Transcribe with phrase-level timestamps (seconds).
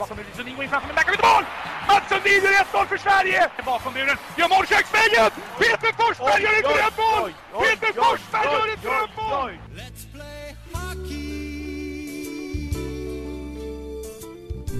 [0.00, 1.44] Bakom muren, Sundin går in framför, men där kan vi inte mål!
[1.88, 3.50] Mats Sundin gör 1-0 för Sverige!
[3.66, 5.30] Bakom muren, gör mål köksvägen!
[5.58, 7.30] Peter Forsberg gör ett drömmål!
[7.64, 9.52] Peter Forsberg gör ett drömmål!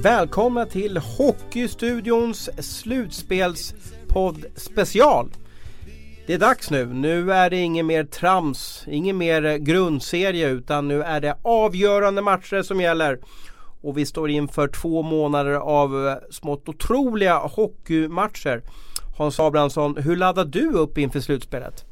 [0.03, 5.31] Välkomna till Hockeystudions slutspelspodd special.
[6.27, 6.87] Det är dags nu.
[6.87, 12.63] Nu är det ingen mer trams, ingen mer grundserie utan nu är det avgörande matcher
[12.63, 13.19] som gäller.
[13.85, 18.63] Och vi står inför två månader av eh, smått otroliga hockeymatcher.
[19.19, 21.85] Hans Abrahamsson, hur laddar du upp inför slutspelet?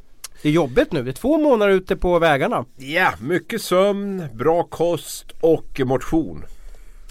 [0.43, 2.65] Det är jobbigt nu, det är två månader ute på vägarna.
[2.77, 6.45] Ja, mycket sömn, bra kost och motion.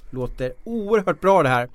[0.09, 1.69] Låter oerhört bra det här.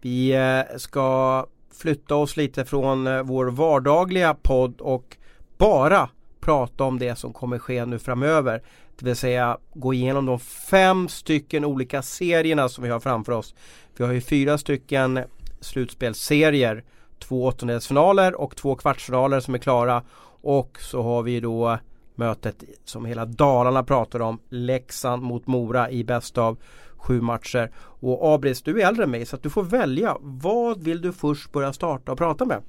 [0.00, 5.16] Vi eh, ska flytta oss lite från eh, vår vardagliga podd och
[5.58, 6.08] bara
[6.40, 8.62] prata om det som kommer ske nu framöver.
[8.98, 13.54] Det vill säga gå igenom de fem stycken olika serierna som vi har framför oss.
[13.96, 15.20] Vi har ju fyra stycken
[15.60, 16.84] slutspelsserier.
[17.18, 20.02] Två åttondelsfinaler och två kvartsfinaler som är klara.
[20.42, 21.78] Och så har vi då
[22.14, 24.38] mötet som hela Dalarna pratar om.
[24.48, 26.58] Leksand mot Mora i bäst av
[27.04, 27.70] sju matcher.
[27.76, 30.16] Och Abris, du är äldre än mig så att du får välja.
[30.20, 32.62] Vad vill du först börja starta och prata med?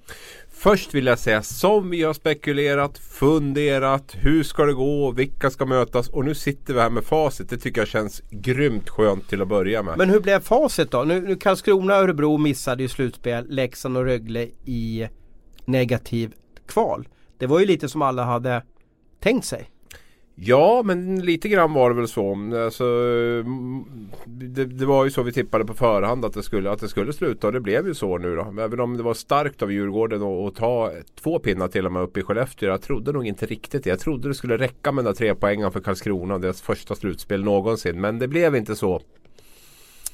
[0.49, 5.65] Först vill jag säga som vi har spekulerat, funderat, hur ska det gå, vilka ska
[5.65, 7.49] mötas och nu sitter vi här med facit.
[7.49, 9.97] Det tycker jag känns grymt skönt till att börja med.
[9.97, 11.03] Men hur blev facit då?
[11.03, 15.07] Nu, nu Karlskrona och Örebro missade ju slutspel, Leksand och Rögle i
[15.65, 16.33] negativ
[16.67, 17.07] kval.
[17.37, 18.63] Det var ju lite som alla hade
[19.19, 19.69] tänkt sig.
[20.37, 22.37] Ja, men lite grann var det väl så.
[22.65, 22.83] Alltså,
[24.25, 27.13] det, det, var ju så vi tippade på förhand att det skulle, att det skulle
[27.13, 28.61] sluta och det blev ju så nu då.
[28.61, 30.91] Även om det var starkt av Djurgården att, att ta
[31.21, 32.69] två pinnar till och med upp i Skellefteå.
[32.69, 33.89] Jag trodde nog inte riktigt det.
[33.89, 36.37] Jag trodde det skulle räcka med den där tre poängen för Karlskrona.
[36.37, 38.01] Deras första slutspel någonsin.
[38.01, 39.01] Men det blev inte så.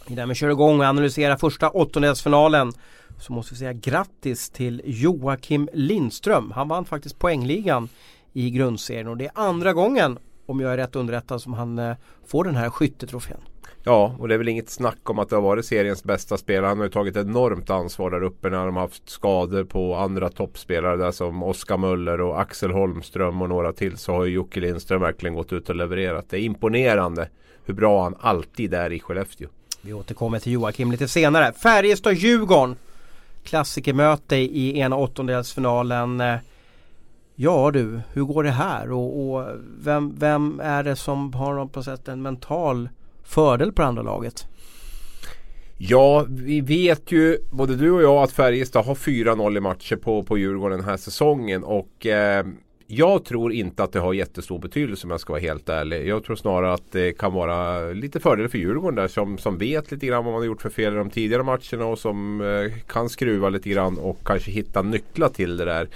[0.07, 2.71] Innan vi kör igång och analyserar första åttondelsfinalen
[3.19, 6.51] så måste vi säga grattis till Joakim Lindström.
[6.51, 7.89] Han vann faktiskt poängligan
[8.33, 11.95] i grundserien och det är andra gången om jag är rätt underrättad som han eh,
[12.27, 13.37] får den här skyttetrofén.
[13.83, 16.67] Ja, och det är väl inget snack om att det har varit seriens bästa spelare.
[16.67, 20.29] Han har ju tagit enormt ansvar där uppe när de har haft skador på andra
[20.29, 23.97] toppspelare där som Oskar Möller och Axel Holmström och några till.
[23.97, 26.29] Så har ju Jocke Lindström verkligen gått ut och levererat.
[26.29, 27.29] Det är imponerande
[27.65, 29.49] hur bra han alltid är i Skellefteå.
[29.81, 31.51] Vi återkommer till Joakim lite senare.
[31.51, 32.75] Färjestad-Djurgården.
[33.43, 36.23] Klassikermöte i ena åttondelsfinalen.
[37.43, 39.47] Ja du, hur går det här och, och
[39.79, 42.89] vem, vem, är det som har på sätt en mental
[43.23, 44.47] fördel på andra laget?
[45.77, 50.23] Ja, vi vet ju både du och jag att Färjestad har 4-0 i matcher på,
[50.23, 52.45] på Djurgården den här säsongen och eh,
[52.87, 56.07] jag tror inte att det har jättestor betydelse om jag ska vara helt ärlig.
[56.07, 59.91] Jag tror snarare att det kan vara lite fördel för Djurgården där som, som vet
[59.91, 62.77] lite grann vad man har gjort för fel i de tidigare matcherna och som eh,
[62.87, 65.89] kan skruva lite grann och kanske hitta nycklar till det där.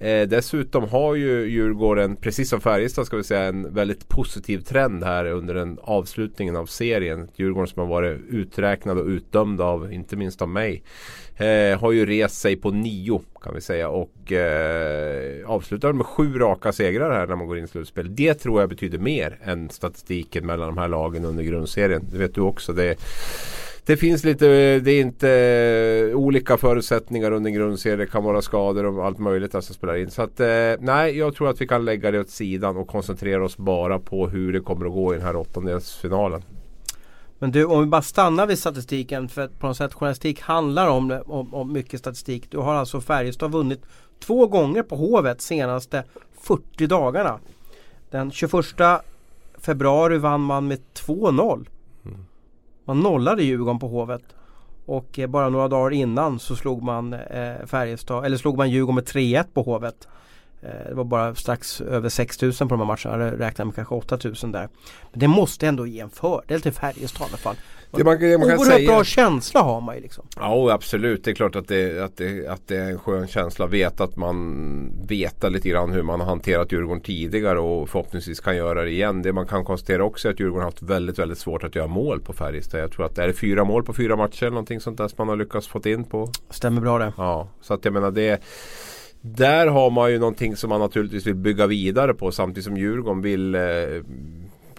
[0.00, 5.04] Eh, dessutom har ju Djurgården, precis som Färjestad ska vi säga, en väldigt positiv trend
[5.04, 7.28] här under den avslutningen av serien.
[7.36, 10.82] Djurgården som har varit uträknad och utdömd av, inte minst av mig.
[11.36, 16.38] Eh, har ju rest sig på nio kan vi säga och eh, avslutar med sju
[16.38, 18.14] raka segrar här när man går in i slutspel.
[18.14, 22.02] Det tror jag betyder mer än statistiken mellan de här lagen under grundserien.
[22.12, 22.72] Det vet du också.
[22.72, 22.96] Det
[23.86, 24.46] det finns lite,
[24.80, 27.98] det är inte eh, olika förutsättningar under grundserien.
[27.98, 30.10] Det kan vara skador och allt möjligt som spelar in.
[30.10, 30.46] Så att, eh,
[30.78, 34.28] nej, jag tror att vi kan lägga det åt sidan och koncentrera oss bara på
[34.28, 36.42] hur det kommer att gå i den här åttondelsfinalen.
[37.38, 40.88] Men du, om vi bara stannar vid statistiken för att på något sätt journalistik handlar
[40.88, 42.50] om, om, om mycket statistik.
[42.50, 43.82] Du har alltså Färjestad vunnit
[44.20, 46.04] två gånger på Hovet senaste
[46.40, 47.38] 40 dagarna.
[48.10, 48.52] Den 21
[49.58, 51.66] februari vann man med 2-0.
[52.90, 54.22] Man nollade Djurgården på Hovet.
[54.86, 58.94] Och eh, bara några dagar innan så slog man eh, Färjestad, eller slog man Djurgården
[58.94, 60.08] med 3-1 på Hovet.
[60.62, 63.24] Eh, det var bara strax över 6000 på de här matcherna.
[63.24, 64.68] Jag räknade med kanske 8000 där.
[65.10, 67.56] Men det måste ändå ge en fördel till Färjestad i alla fall.
[67.92, 68.92] Det man, det man kan Oerhört säga...
[68.92, 70.24] bra känsla har man ju liksom.
[70.36, 71.24] Ja absolut.
[71.24, 74.04] Det är klart att det, att, det, att det är en skön känsla att veta
[74.04, 78.82] att man vet lite grann hur man har hanterat Djurgården tidigare och förhoppningsvis kan göra
[78.82, 79.22] det igen.
[79.22, 81.86] Det man kan konstatera också är att Djurgården har haft väldigt, väldigt svårt att göra
[81.86, 82.80] mål på Färjestad.
[82.80, 85.14] Jag tror att det är fyra mål på fyra matcher eller någonting sånt där som
[85.18, 86.30] man har lyckats få in på.
[86.50, 87.12] Stämmer bra det.
[87.16, 88.42] Ja, så att jag menar det
[89.22, 93.22] där har man ju någonting som man naturligtvis vill bygga vidare på samtidigt som Djurgården
[93.22, 93.60] vill eh,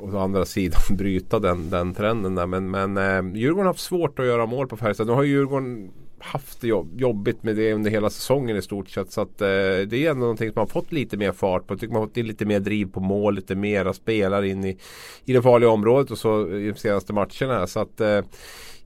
[0.01, 2.47] å andra sidan bryta den, den trenden där.
[2.47, 5.07] Men, men eh, Djurgården har haft svårt att göra mål på Färjestad.
[5.07, 5.91] Nu har Djurgården
[6.23, 9.11] haft det jobb, jobbigt med det under hela säsongen i stort sett.
[9.11, 9.47] Så att, eh,
[9.87, 11.73] det är ändå någonting som man har fått lite mer fart på.
[11.73, 14.65] Jag tycker man har fått in lite mer driv på mål, lite mera spelare in
[14.65, 14.77] i,
[15.25, 17.67] i det farliga området och så i de senaste matcherna.
[17.67, 18.21] Så att, eh,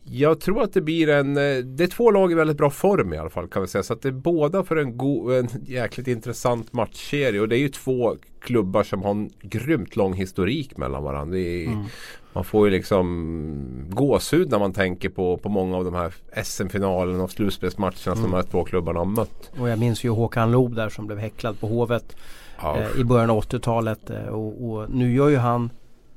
[0.08, 3.14] jag tror att det blir en, eh, det är två lag i väldigt bra form
[3.14, 3.84] i alla fall kan vi säga.
[3.84, 7.42] Så att det är båda för en, go, en jäkligt intressant matchserie.
[7.42, 11.38] Och det är ju två klubbar som har en grymt lång historik mellan varandra.
[11.38, 11.84] Är, mm.
[12.34, 16.14] Man får ju liksom gåshud när man tänker på, på många av de här
[16.44, 18.16] SM-finalerna och slutspelsmatcherna mm.
[18.18, 19.52] som de här två klubbarna har mött.
[19.60, 22.16] Och jag minns ju Håkan Loob där som blev häcklad på Hovet
[22.64, 24.10] eh, i början av 80-talet.
[24.10, 25.70] Eh, och, och, nu gör ju han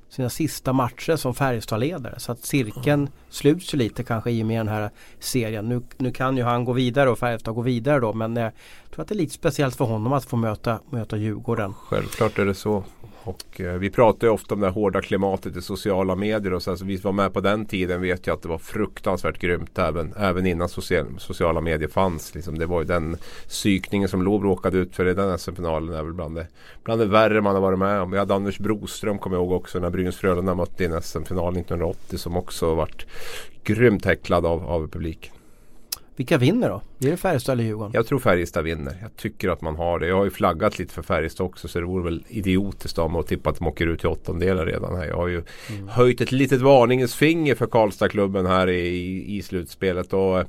[0.08, 2.14] sina sista matcher som Färjestadledare.
[2.18, 3.12] Så att cirkeln mm.
[3.30, 5.68] sluts ju lite kanske i och med den här serien.
[5.68, 8.52] Nu, nu kan ju han gå vidare och Färjestad gå vidare då men eh, jag
[8.90, 11.74] tror att det är lite speciellt för honom att få möta, möta Djurgården.
[11.74, 12.84] Självklart är det så.
[13.28, 16.70] Och eh, vi pratar ju ofta om det hårda klimatet i sociala medier och så.
[16.70, 20.14] Alltså, vi var med på den tiden vet jag att det var fruktansvärt grymt även,
[20.18, 22.34] även innan social, sociala medier fanns.
[22.34, 23.16] Liksom, det var ju den
[23.48, 26.46] psykningen som Lov råkade ut för i den SM-finalen är väl bland det,
[26.84, 28.10] bland det värre man har varit med om.
[28.10, 31.52] Vi hade Anders Broström kommer jag ihåg också när Brynäs Frölunda mötte i en SM-final
[31.52, 33.06] 1980 som också varit
[33.64, 35.37] grymt häcklad av, av publiken.
[36.18, 36.82] Vilka vinner då?
[36.98, 37.92] Blir det Färjestad eller Djurgården?
[37.94, 38.98] Jag tror Färjestad vinner.
[39.02, 40.06] Jag tycker att man har det.
[40.06, 43.20] Jag har ju flaggat lite för Färjestad också så det vore väl idiotiskt av mig
[43.20, 45.06] att tippa att de åker ut i åttondelar redan här.
[45.06, 45.88] Jag har ju mm.
[45.88, 50.12] höjt ett litet varningens finger för Karlstadklubben här i, i slutspelet.
[50.12, 50.44] Och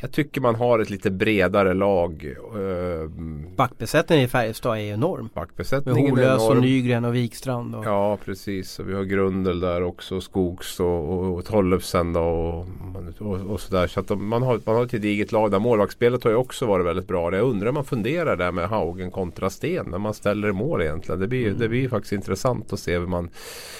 [0.00, 2.34] jag tycker man har ett lite bredare lag.
[2.54, 3.08] Eh,
[3.56, 5.28] Backbesättningen i Färjestad är enorm.
[5.34, 7.74] Backbesättningen Med Holös och Nygren och Wikstrand.
[7.74, 7.84] Och...
[7.84, 8.78] Ja precis.
[8.78, 10.20] Och vi har Grundel där också.
[10.20, 13.86] Skogs och, och, och Tollefsen då, och, och, och sådär.
[13.86, 15.58] Så att de, man, har, man har ett gediget lag där.
[15.58, 17.34] Målvaktsspelet har ju också varit väldigt bra.
[17.34, 19.86] Jag undrar om man funderar där med Haugen kontra Sten.
[19.90, 21.20] När man ställer mål egentligen.
[21.20, 21.58] Det blir, mm.
[21.58, 23.30] det blir faktiskt intressant att se hur man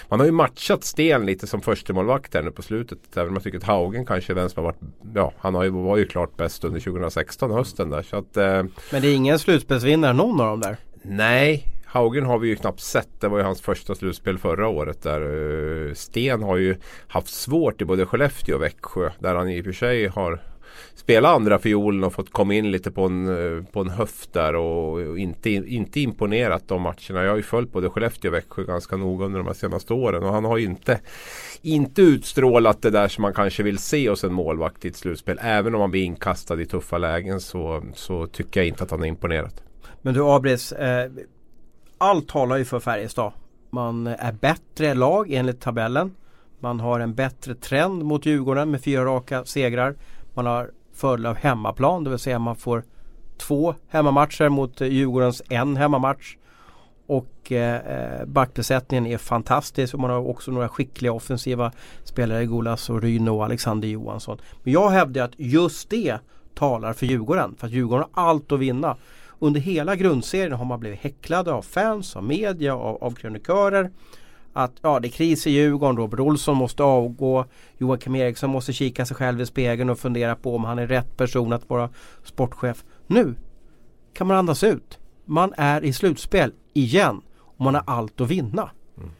[0.08, 2.98] Man har ju matchat Sten lite som förstemålvakt här nu på slutet.
[3.16, 4.80] Även om jag tycker att Haugen kanske är den som har varit
[5.14, 8.02] Ja han har ju varit var ju klart bäst under 2016 hösten där.
[8.02, 10.76] Så att, eh, Men det är ingen slutspelsvinnare någon av dem där?
[11.02, 13.20] Nej, Haugen har vi ju knappt sett.
[13.20, 15.02] Det var ju hans första slutspel förra året.
[15.02, 15.20] Där
[15.88, 16.76] eh, Sten har ju
[17.08, 19.10] haft svårt i både Skellefteå och Växjö.
[19.18, 20.40] Där han i och för sig har
[20.94, 24.54] Spela andra fiolen och fått komma in lite på en, eh, på en höft där
[24.54, 27.22] och inte, inte imponerat de matcherna.
[27.22, 30.22] Jag har ju följt både Skellefteå och Växjö ganska noga under de här senaste åren
[30.22, 31.00] och han har ju inte
[31.62, 35.38] inte utstrålat det där som man kanske vill se hos en målvakt i ett slutspel.
[35.42, 39.00] Även om man blir inkastad i tuffa lägen så, så tycker jag inte att han
[39.00, 39.62] har imponerat.
[40.02, 41.10] Men du Abris, eh,
[41.98, 43.32] allt talar ju för Färjestad.
[43.70, 46.14] Man är bättre lag enligt tabellen.
[46.60, 49.94] Man har en bättre trend mot Djurgården med fyra raka segrar.
[50.36, 52.84] Man har fördel av hemmaplan, det vill säga man får
[53.38, 56.36] två hemmamatcher mot eh, Djurgårdens en hemmamatch.
[57.06, 61.72] Och eh, eh, backbesättningen är fantastisk och man har också några skickliga offensiva
[62.04, 64.38] spelare, Gulas och Ryno och Alexander Johansson.
[64.62, 66.18] Men jag hävdar att just det
[66.54, 67.54] talar för Djurgården.
[67.58, 68.96] För att Djurgården har allt att vinna.
[69.38, 73.90] Under hela grundserien har man blivit häcklade av fans, av media, av, av krönikörer.
[74.56, 77.44] Att ja, det är kris i Djurgården, Robert Olsson måste avgå.
[77.78, 81.16] Joakim Eriksson måste kika sig själv i spegeln och fundera på om han är rätt
[81.16, 81.90] person att vara
[82.24, 82.84] sportchef.
[83.06, 83.34] Nu
[84.14, 84.98] kan man andas ut.
[85.24, 88.70] Man är i slutspel igen och man har allt att vinna.
[88.96, 89.10] Mm.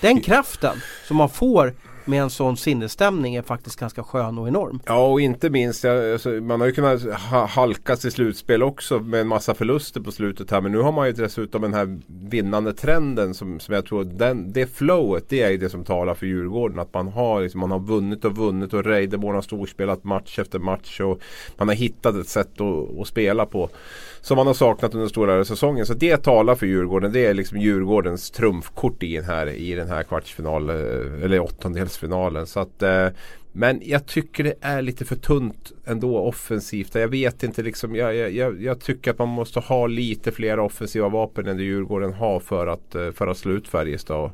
[0.00, 0.76] Den kraften
[1.08, 1.74] som man får
[2.04, 4.80] med en sån sinnesstämning är faktiskt ganska skön och enorm.
[4.86, 9.20] Ja och inte minst, alltså, man har ju kunnat ha, halkas i slutspel också med
[9.20, 10.60] en massa förluster på slutet här.
[10.60, 14.52] Men nu har man ju dessutom den här vinnande trenden som, som jag tror den,
[14.52, 16.78] det flowet det är ju det som talar för Djurgården.
[16.78, 20.58] Att man har, liksom, man har vunnit och vunnit och Reideborn har storspelat match efter
[20.58, 21.20] match och
[21.56, 23.70] man har hittat ett sätt att, att spela på
[24.24, 25.86] som man har saknat under stora säsongen.
[25.86, 27.12] Så det talar för Djurgården.
[27.12, 30.76] Det är liksom Djurgårdens trumfkort i den här, i den här kvartsfinalen.
[30.76, 32.46] Eh, eller åttondelsfinalen.
[32.46, 33.08] Så att, eh,
[33.56, 36.94] men jag tycker det är lite för tunt ändå offensivt.
[36.94, 37.96] Jag vet inte liksom.
[37.96, 42.12] Jag, jag, jag tycker att man måste ha lite fler offensiva vapen än det Djurgården
[42.12, 44.30] har för att, eh, för att slå ut Färjestad.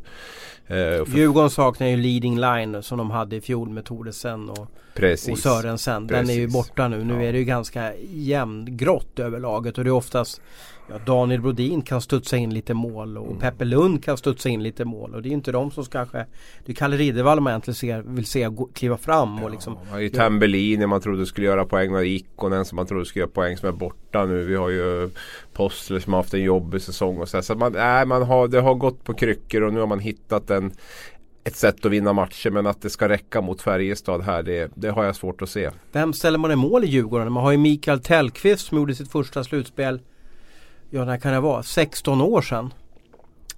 [0.67, 4.69] Eh, Djurgården saknar ju leading line som de hade i fjol med Toresen och,
[5.31, 6.07] och Sörensen.
[6.07, 6.37] Den Precis.
[6.37, 7.05] är ju borta nu.
[7.05, 7.23] Nu ja.
[7.23, 10.41] är det ju ganska jämngrått över laget och det är oftast
[10.91, 13.39] Ja, Daniel Brodin kan studsa in lite mål och mm.
[13.39, 16.27] Peppe Lund kan studsa in lite mål och det är inte de som kanske
[16.65, 19.75] Det är Kalle Riddervall man egentligen ser, vill se gå, kliva fram och ja, liksom
[19.75, 23.21] Man har ju Tambellini man trodde skulle göra poäng med Ikonen som man trodde skulle
[23.21, 24.45] göra poäng som är borta nu.
[24.45, 25.11] Vi har ju
[25.53, 27.43] Postler som har haft en jobbig säsong och så.
[27.43, 30.51] Så man, äh, man har, det har gått på kryckor och nu har man hittat
[30.51, 30.73] en
[31.45, 34.89] ett sätt att vinna matcher men att det ska räcka mot Färjestad här det, det
[34.89, 35.71] har jag svårt att se.
[35.93, 37.33] Vem ställer man i mål i Djurgården?
[37.33, 40.01] Man har ju Mikael Tellqvist som gjorde sitt första slutspel
[40.91, 42.73] ja när kan det vara, 16 år sedan.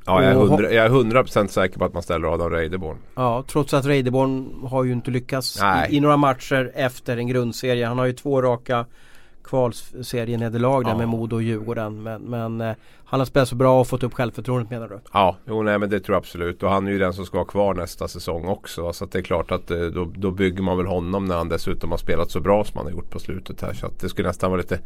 [0.05, 2.97] Ja, jag är, 100, jag är 100% säker på att man ställer Adam Reideborn.
[3.15, 5.61] Ja, trots att Reideborn har ju inte lyckats
[5.91, 7.87] i, i, några matcher efter en grundserie.
[7.87, 8.87] Han har ju två raka
[9.44, 10.96] kvalserienederlag där Ja.
[10.99, 12.02] med Modo och Djurgården.
[12.02, 15.00] Men, men eh, han har spelat så bra och fått upp självförtroendet menar du?
[15.12, 16.62] Ja, jo, nej, men det tror jag absolut.
[16.62, 18.92] Och han är ju den som ska vara kvar nästa säsong också.
[18.92, 21.90] Så det är klart att eh, då, då bygger man väl honom när han dessutom
[21.90, 23.72] har spelat så bra som han har gjort på slutet här.
[23.72, 24.78] Så att det skulle nästan vara lite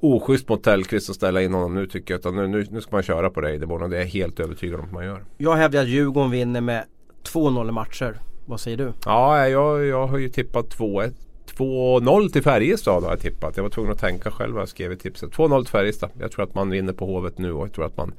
[0.00, 2.18] oschysst mot Tellqvist att ställa in honom nu tycker jag.
[2.18, 4.80] Utan nu, nu, nu ska man köra på Reideborn och det är jag helt övertygad
[4.80, 5.24] om att man gör.
[5.38, 6.84] Jag hävdar att Djurgården vinner med
[7.32, 8.20] 2-0 i matcher.
[8.46, 8.92] Vad säger du?
[9.04, 11.12] Ja, jag, jag har ju tippat 2-1.
[11.56, 13.56] 2-0 till Färjestad har jag tippat.
[13.56, 15.30] Jag var tvungen att tänka själv vad jag skrev i tipset.
[15.30, 16.10] 2-0 till Färjestad.
[16.20, 18.12] Jag tror att man vinner på Hovet nu och jag tror att man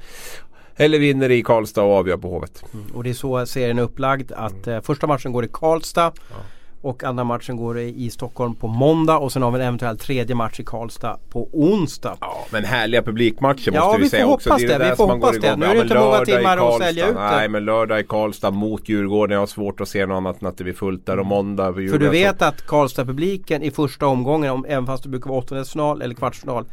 [0.75, 2.63] eller vinner i Karlstad och avgör på Hovet.
[2.93, 4.81] Och det är så serien är upplagd att Mm.
[4.81, 6.11] första matchen går i Karlstad
[6.81, 10.35] och andra matchen går i, Stockholm på måndag och sen har vi en eventuell tredje
[10.35, 12.17] match i Karlstad på onsdag.
[12.21, 14.49] Ja, men härliga publikmatcher Ja, måste vi, vi säga också.
[14.49, 15.55] är det, vi får hoppas det.
[15.55, 17.21] Nu är det Ja, inte många timmar att sälja ut det.
[17.21, 19.33] Nej, men lördag i Karlstad mot Djurgården.
[19.33, 21.73] Jag har svårt att se något annat än att det blir fullt där och måndag.
[21.73, 26.01] För du vet att Karlstad-publiken i första omgången, om, även fast det brukar vara åttondelsfinal
[26.01, 26.65] eller kvartsfinal.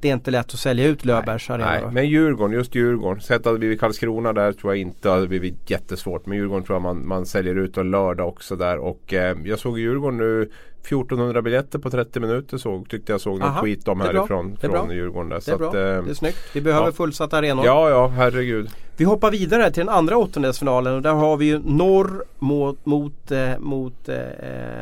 [0.00, 1.90] Det är inte lätt att sälja ut Löfbergs Nej, arena.
[1.90, 3.20] men Djurgården, just Djurgården.
[3.20, 6.26] Sett att det blivit Karlskrona där tror jag inte hade blivit jättesvårt.
[6.26, 8.78] Men Djurgården tror jag man, man säljer ut en lördag också där.
[8.78, 10.50] Och eh, jag såg Djurgården nu
[10.86, 14.94] 1400 biljetter på 30 minuter såg, tyckte jag såg Aha, tweet om härifrån från bra.
[14.94, 15.42] Djurgården där.
[15.46, 16.38] det är bra, att, eh, det är snyggt.
[16.52, 16.92] Vi behöver ja.
[16.92, 17.64] fullsatta arenor.
[17.64, 18.70] Ja, ja, herregud.
[18.98, 23.30] Vi hoppar vidare till den andra åttondelsfinalen och där har vi ju norr mot, mot,
[23.30, 24.16] eh, mot eh,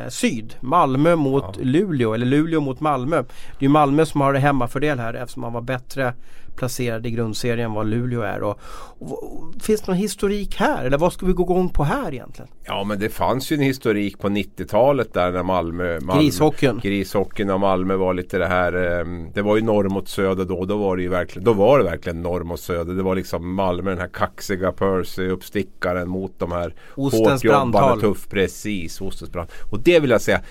[0.09, 0.55] syd.
[0.59, 1.53] Malmö mot Ja.
[1.61, 3.23] Luleå eller Luleå mot Malmö.
[3.59, 6.13] Det är Malmö som har det hemmafördel här eftersom man var bättre
[6.55, 8.43] placerad i grundserien vad Luleå är.
[8.43, 8.59] Och,
[8.99, 12.13] och, och, finns det någon historik här eller vad ska vi gå igång på här
[12.13, 12.49] egentligen?
[12.65, 16.79] Ja men det fanns ju en historik på 90-talet där när Malmö, Malmö Grishockeyn.
[16.83, 20.65] Grishockeyn och Malmö var lite det här eh, Det var ju norr mot söder då.
[20.65, 22.93] Då var det ju verkligen, då var det verkligen norr mot söder.
[22.93, 28.01] Det var liksom Malmö den här kaxiga Percy uppstickaren mot de här Ostens hårt jobbande
[28.01, 29.01] tuff precis.
[29.01, 29.49] Ostens brand.
[29.71, 30.41] Och det vill jag säga.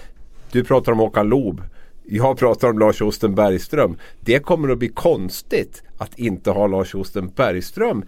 [0.52, 1.62] Du pratar om Håkan Loob.
[2.06, 3.96] Jag pratar om Lars Osten Bergström.
[4.20, 8.04] Det kommer att bli konstigt att inte ha Lars Osten Bergström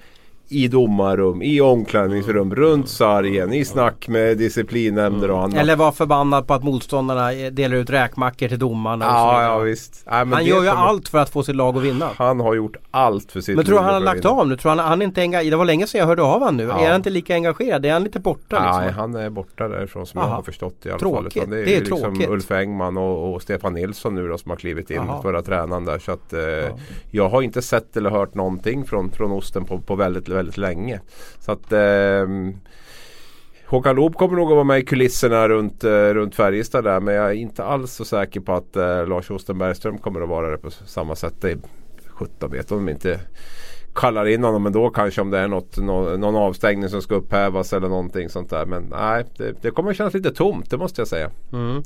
[0.49, 5.55] i domarrum, i omklädningsrum, runt sargen, i snack med disciplinnämnder och annat.
[5.61, 9.05] Eller var förbannad på att motståndarna delar ut räkmackor till domarna.
[9.05, 10.03] Ja, ja visst.
[10.11, 12.11] Nej, Han gör ju allt för att få sitt lag att vinna.
[12.17, 14.57] Han har gjort allt för sitt Men tror du han har lagt av nu?
[14.57, 16.63] Tror han, han är inte enga- Det var länge sedan jag hörde av honom nu.
[16.63, 16.81] Ja.
[16.81, 17.87] Är han inte lika engagerad?
[17.87, 18.83] Är han lite borta liksom?
[18.83, 20.29] Nej, han är borta därifrån som Aha.
[20.29, 21.33] jag har förstått i alla Tråkigt.
[21.33, 21.43] fall.
[21.43, 22.29] Utan det är, Det är liksom tråkigt.
[22.29, 25.23] Ulf Engman och, och Stefan Nilsson nu då som har klivit in Aha.
[25.23, 25.99] förra tränaren där.
[25.99, 26.41] Så att, eh,
[27.11, 31.01] Jag har inte sett eller hört någonting från, från Osten på, på väldigt, väldigt länge.
[31.39, 32.55] Så att ehm,
[33.67, 37.01] Håkan Loob kommer nog att vara med i kulisserna runt, eh, runt Färjestad där.
[37.01, 40.29] Men jag är inte alls så säker på att eh, Lars Osten Bergström kommer att
[40.29, 41.35] vara det på samma sätt.
[41.41, 41.59] Det är
[42.09, 43.21] 17 vet om de inte
[43.95, 47.73] kallar in honom ändå kanske om det är något, någon, någon avstängning som ska upphävas
[47.73, 48.67] eller någonting sånt där.
[48.67, 51.31] Men nej, det, det kommer att kännas lite tomt, det måste jag säga.
[51.53, 51.83] Mm.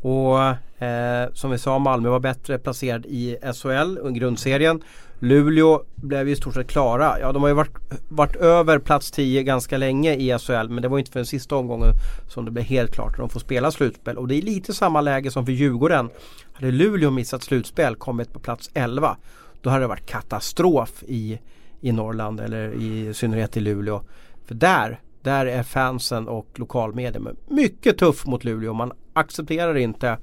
[0.00, 0.38] Och
[0.78, 4.82] eh, som vi sa Malmö var bättre placerad i SHL grundserien.
[5.20, 7.20] Luleå blev ju i stort sett klara.
[7.20, 7.76] Ja de har ju varit,
[8.08, 11.56] varit över plats 10 ganska länge i SHL men det var inte för den sista
[11.56, 11.92] omgången
[12.28, 14.18] som det blev helt klart att de får spela slutspel.
[14.18, 16.10] Och det är lite samma läge som för Djurgården.
[16.52, 19.16] Hade Luleå missat slutspel, kommit på plats 11
[19.60, 21.38] då hade det varit katastrof i,
[21.80, 24.02] i Norrland eller i synnerhet i Luleå.
[24.44, 28.72] För där, där är fansen och lokalmedia mycket tuff mot Luleå.
[28.72, 30.18] Man accepterar inte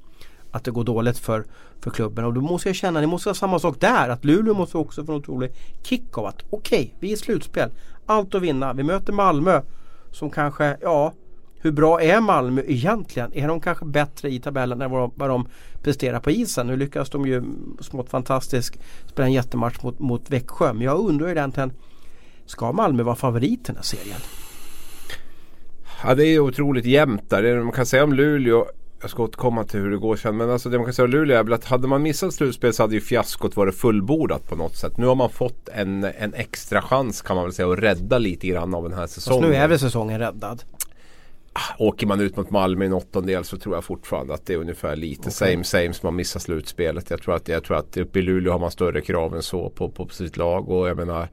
[0.56, 1.46] att det går dåligt för,
[1.80, 2.26] för klubben.
[2.26, 4.10] Och då måste jag känna, det måste vara samma sak där.
[4.10, 5.52] Att Luleå måste också få en otrolig
[5.84, 7.70] kick av att okej, okay, vi är i slutspel.
[8.06, 8.74] Allt att vinna.
[8.74, 9.62] Vi möter Malmö
[10.12, 11.14] som kanske, ja
[11.60, 13.34] hur bra är Malmö egentligen?
[13.34, 15.48] Är de kanske bättre i tabellen än vad de, vad de
[15.84, 16.68] presterar på isen?
[16.68, 17.44] Nu lyckas de ju
[17.80, 20.74] smått fantastiskt spela en jättematch mot, mot Växjö.
[20.74, 21.74] Men jag undrar ju egentligen
[22.46, 24.20] Ska Malmö vara favorit i den här serien?
[26.04, 27.44] Ja, det är otroligt jämnt där.
[27.44, 28.66] Det man kan säga om Luleå
[29.06, 30.38] jag ska återkomma till hur det går sen.
[30.38, 32.74] Men alltså det man kan säga om Luleå är väl att hade man missat slutspel
[32.74, 34.98] så hade ju fiaskot varit fullbordat på något sätt.
[34.98, 38.48] Nu har man fått en, en extra chans kan man väl säga att rädda lite
[38.48, 39.50] grann av den här Fast säsongen.
[39.50, 40.64] nu är väl säsongen räddad?
[41.78, 44.58] Åker man ut mot Malmö i en åttondel så tror jag fortfarande att det är
[44.58, 45.32] ungefär lite Okej.
[45.32, 47.10] same same som man missar slutspelet.
[47.10, 49.70] Jag tror, att, jag tror att uppe i Luleå har man större krav än så
[49.70, 50.70] på, på sitt lag.
[50.70, 51.28] Och jag menar,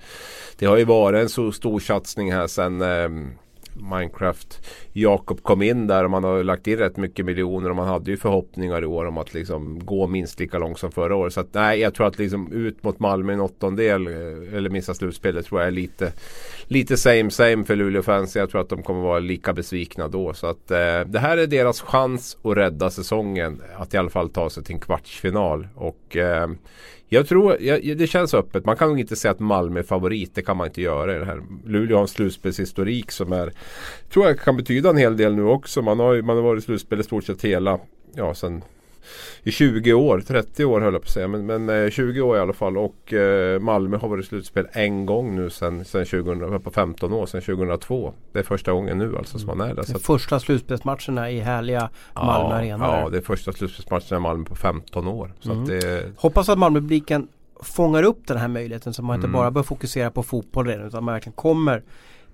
[0.58, 3.30] det har ju varit en så stor satsning här sen ehm,
[3.74, 7.88] Minecraft Jakob kom in där och man har lagt in rätt mycket miljoner och man
[7.88, 11.32] hade ju förhoppningar i år om att liksom gå minst lika långt som förra året.
[11.32, 14.70] Så att, nej, jag tror att liksom ut mot Malmö i en åttondel eh, eller
[14.70, 16.12] missa slutspelet tror jag är lite
[16.66, 18.36] lite same same för Luleå-fans.
[18.36, 20.34] Jag tror att de kommer vara lika besvikna då.
[20.34, 23.62] Så att eh, det här är deras chans att rädda säsongen.
[23.76, 25.68] Att i alla fall ta sig till en kvartsfinal.
[25.74, 26.48] Och eh,
[27.12, 28.64] jag tror, jag, det känns öppet.
[28.64, 30.34] Man kan nog inte säga att Malmö är favorit.
[30.34, 31.42] Det kan man inte göra i det här.
[31.66, 33.52] Luleå har en slutspelshistorik som är,
[34.12, 35.82] tror jag kan betyda en hel del nu också.
[35.82, 37.78] Man har, man har varit i slutspel i stort sett hela,
[38.14, 38.62] ja sen
[39.42, 41.28] i 20 år, 30 år höll jag på att säga.
[41.28, 42.76] Men, men eh, 20 år i alla fall.
[42.78, 47.12] Och eh, Malmö har varit i slutspel en gång nu sen, sen 2000, på 15
[47.12, 48.14] år, sedan 2002.
[48.32, 49.82] Det är första gången nu alltså som man är där.
[49.82, 52.86] Så att, första slutspelsmatcherna i härliga Malmö ja, Arena.
[52.86, 55.32] Ja, det är första slutspelsmatchen i Malmö på 15 år.
[55.40, 55.62] Så mm.
[55.62, 56.12] att det...
[56.16, 57.28] Hoppas att Malmöpubliken
[57.62, 59.40] fångar upp den här möjligheten så man inte mm.
[59.40, 61.82] bara bör fokusera på fotboll redan utan man verkligen kommer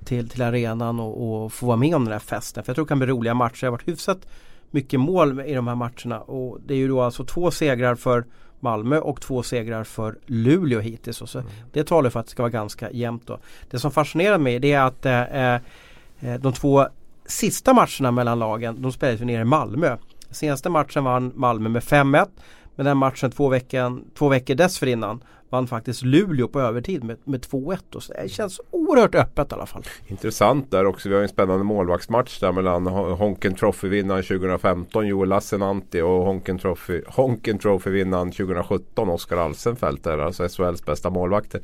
[0.05, 2.65] till, till arenan och, och få vara med om den här festen.
[2.65, 3.61] För jag tror det kan bli roliga matcher.
[3.61, 4.27] Det har varit hyfsat
[4.71, 8.25] mycket mål i de här matcherna och det är ju då alltså två segrar för
[8.61, 11.23] Malmö och två segrar för Luleå hittills.
[11.23, 11.51] Och så mm.
[11.73, 13.39] Det talar för att det ska vara ganska jämnt då.
[13.71, 16.87] Det som fascinerar mig det är att eh, eh, de två
[17.27, 19.97] sista matcherna mellan lagen de spelades nere i Malmö.
[20.31, 22.27] Senaste matchen vann Malmö med 5-1
[22.75, 27.41] men den matchen två, veckan, två veckor dessförinnan vann faktiskt Luleå på övertid med, med
[27.41, 27.79] 2-1.
[28.01, 29.83] Så det känns oerhört öppet i alla fall.
[30.07, 31.09] Intressant där också.
[31.09, 37.03] Vi har en spännande målvaktsmatch där mellan Honken Trophy-vinnaren 2015 Joel Lassinantti och Honken Trophy,
[37.07, 40.05] Honken Trophy-vinnaren 2017 Oskar Alsenfelt.
[40.05, 41.61] Där, alltså SHLs bästa målvakter.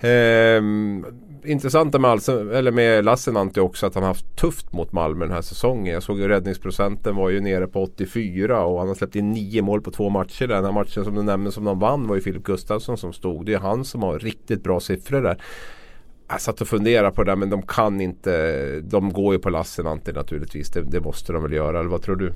[0.00, 1.06] Ehm,
[1.44, 5.42] intressant med, Alsen, eller med Lassinantti också att han haft tufft mot Malmö den här
[5.42, 5.94] säsongen.
[5.94, 9.62] Jag såg ju räddningsprocenten var ju nere på 84 och han har släppt in 9
[9.62, 10.46] mål på två matcher.
[10.46, 13.46] Den här matchen som du nämnde som de vann var ju Filip Gustafsson som stod.
[13.46, 15.42] Det är han som har riktigt bra siffror där.
[16.28, 18.80] Jag satt och funderade på det där men de kan inte.
[18.80, 20.70] De går ju på Lassinantti naturligtvis.
[20.70, 22.32] Det, det måste de väl göra eller vad tror du?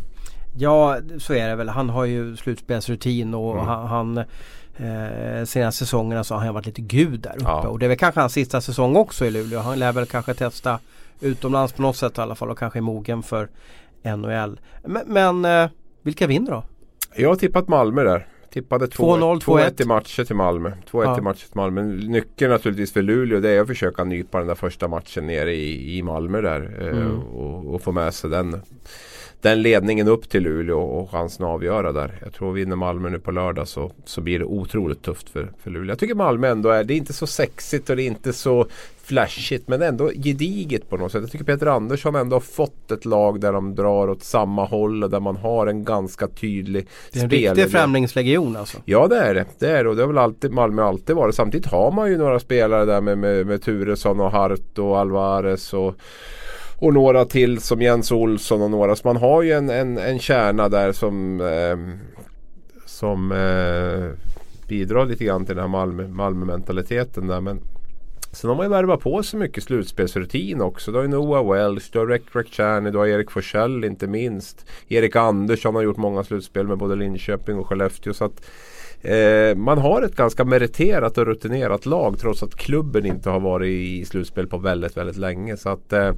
[0.58, 1.68] Ja så är det väl.
[1.68, 3.66] Han har ju slutspelsrutin och mm.
[3.66, 4.18] han, han
[4.76, 7.44] eh, senaste säsongerna så har han varit lite gud där uppe.
[7.44, 7.68] Ja.
[7.68, 9.60] Och det är väl kanske hans sista säsong också i Luleå.
[9.60, 10.78] Han lär väl kanske testa
[11.20, 13.48] utomlands på något sätt i alla fall och kanske är mogen för
[14.16, 14.60] NHL.
[14.84, 15.70] Men, men eh,
[16.02, 16.64] vilka vinner då?
[17.14, 18.26] Jag har tippat Malmö där.
[18.56, 20.72] Tippade 2-1 i matcher till Malmö.
[20.90, 21.18] 2-1 ja.
[21.18, 21.82] i matcher till Malmö.
[21.82, 25.98] Nyckeln naturligtvis för Luleå det är att försöka nypa den där första matchen nere i,
[25.98, 26.76] i Malmö där.
[26.80, 27.18] Eh, mm.
[27.18, 28.60] och, och, få med sig den
[29.40, 32.18] den ledningen upp till Luleå och chansen att avgöra där.
[32.24, 35.70] Jag tror vinner Malmö nu på lördag så, så blir det otroligt tufft för, för
[35.70, 35.88] Luleå.
[35.92, 38.66] Jag tycker Malmö ändå är, det är inte så sexigt och det är inte så
[39.02, 41.22] flashigt men ändå gediget på något sätt.
[41.22, 45.04] Jag tycker Peter Andersson ändå har fått ett lag där de drar åt samma håll
[45.04, 47.54] och där man har en ganska tydlig Det är en spelare.
[47.54, 48.78] riktig främlingslegion alltså.
[48.84, 49.44] Ja det är det.
[49.58, 51.34] Det är det och det har väl alltid Malmö alltid varit.
[51.34, 55.72] Samtidigt har man ju några spelare där med, med, med Turesson och Hart och Alvarez
[55.74, 55.94] och
[56.78, 58.96] och några till som Jens Olsson och några.
[58.96, 61.78] Så man har ju en, en, en kärna där som, eh,
[62.86, 64.28] som eh,
[64.68, 67.40] bidrar lite grann till den här Malmö, Malmö-mentaliteten där.
[67.40, 67.60] Men
[68.32, 70.90] Sen har man ju värvat på sig mycket slutspelsrutin också.
[70.90, 74.66] Du har ju Noah Welsh, du har Rek Rekchani, du har Erik Forsell inte minst.
[74.88, 78.14] Erik Andersson har gjort många slutspel med både Linköping och Skellefteå.
[78.14, 78.46] Så att
[79.02, 83.68] Eh, man har ett ganska meriterat och rutinerat lag trots att klubben inte har varit
[83.68, 85.56] i slutspel på väldigt, väldigt länge.
[85.56, 86.12] Så att eh,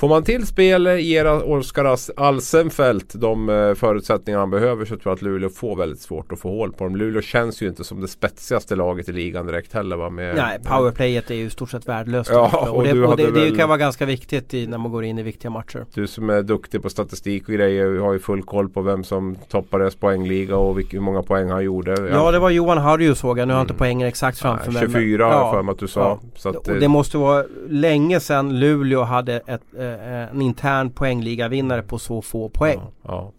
[0.00, 5.12] Får man till spel, ger Oskar Alsenfelt de eh, förutsättningar han behöver så tror jag
[5.12, 6.96] att Luleå får väldigt svårt att få hål på dem.
[6.96, 9.96] Luleå känns ju inte som det spetsigaste laget i ligan direkt heller.
[9.96, 10.10] Va?
[10.10, 12.30] Med, Nej, powerplayet är ju i stort sett värdelöst.
[12.32, 13.50] Ja, och, och, det, och det, väl...
[13.50, 15.86] det, kan vara ganska viktigt i, när man går in i viktiga matcher.
[15.94, 19.36] Du som är duktig på statistik och grejer har ju full koll på vem som
[19.48, 21.90] toppar deras poängliga och hur många poäng han gjorde.
[21.90, 23.48] Ja, ja det var Johan Harju såg jag.
[23.48, 23.78] Nu har jag inte mm.
[23.78, 25.36] poängen exakt framför Nej, 24 mig.
[25.36, 26.20] har jag för mig att du sa.
[26.42, 26.50] Ja.
[26.50, 31.98] Att, och det måste vara länge sedan Luleå hade ett, eh, en intern poängligavinnare på
[31.98, 32.78] så få poäng.
[32.82, 33.32] Ja, ja.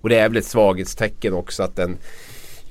[0.00, 1.96] Och det är väl ett svaghetstecken också att den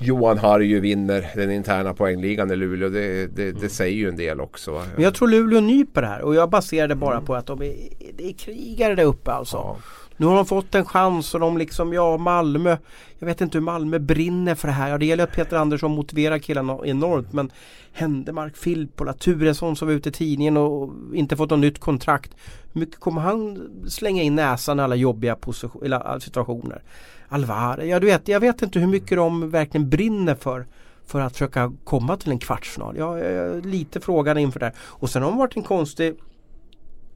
[0.00, 2.88] Johan Harju vinner den interna poängligan i Luleå.
[2.88, 4.82] Det, det, det, säger ju en del också.
[4.94, 7.26] Men jag tror Luleå nyper det här och jag baserar det bara mm.
[7.26, 7.74] på att de är,
[8.16, 9.56] det är krigare där uppe alltså.
[9.56, 9.76] Ja.
[10.20, 12.76] Nu har de fått en chans och de liksom, ja Malmö
[13.18, 14.90] Jag vet inte hur Malmö brinner för det här.
[14.90, 17.50] Ja det gäller att Peter Andersson motiverar killarna enormt men
[17.92, 22.36] Händemark, Filppola, Turesson som var ute i tidningen och inte fått något nytt kontrakt.
[22.72, 25.36] Hur mycket kommer han slänga in näsan i alla jobbiga
[25.84, 26.82] eller äh, situationer?
[27.28, 30.66] Alvar, ja du vet, jag vet inte hur mycket de verkligen brinner för
[31.06, 32.96] för att försöka komma till en kvartsfinal.
[32.96, 34.66] Jag är lite frågan inför det.
[34.66, 34.74] här.
[34.80, 36.16] Och sen har de varit en konstig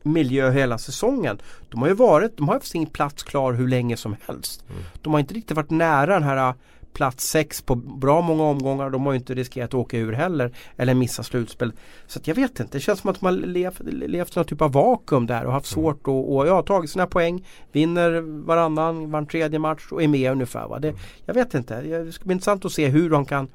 [0.03, 1.39] miljö hela säsongen.
[1.71, 4.65] De har ju varit, de har haft sin plats klar hur länge som helst.
[4.71, 4.83] Mm.
[5.03, 6.55] De har inte riktigt varit nära den här äh,
[6.93, 8.91] plats 6 på bra många omgångar.
[8.91, 10.53] De har ju inte riskerat att åka ur heller.
[10.77, 11.73] Eller missa slutspel.
[12.07, 12.77] Så jag vet inte.
[12.77, 15.77] Det känns som att de har levt, levt någon typ av vakuum där och haft
[15.77, 15.85] mm.
[15.85, 17.47] svårt att och, ja, tagit sina poäng.
[17.73, 20.69] Vinner varannan, var tredje match och är med ungefär.
[20.69, 20.79] Va?
[20.79, 21.01] Det, mm.
[21.27, 21.81] Jag vet inte.
[21.81, 23.49] Det ska bli intressant att se hur de kan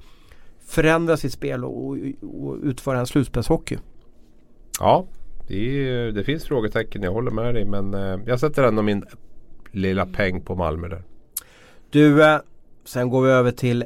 [0.67, 1.97] förändra sitt spel och, och,
[2.41, 3.77] och utföra en slutspelshockey.
[4.79, 5.05] Ja,
[5.47, 7.65] det, är, det finns frågetecken, jag håller med dig.
[7.65, 9.05] Men eh, jag sätter ändå min
[9.71, 11.03] lilla peng på Malmö där.
[11.89, 12.39] Du, eh,
[12.85, 13.85] sen går vi över till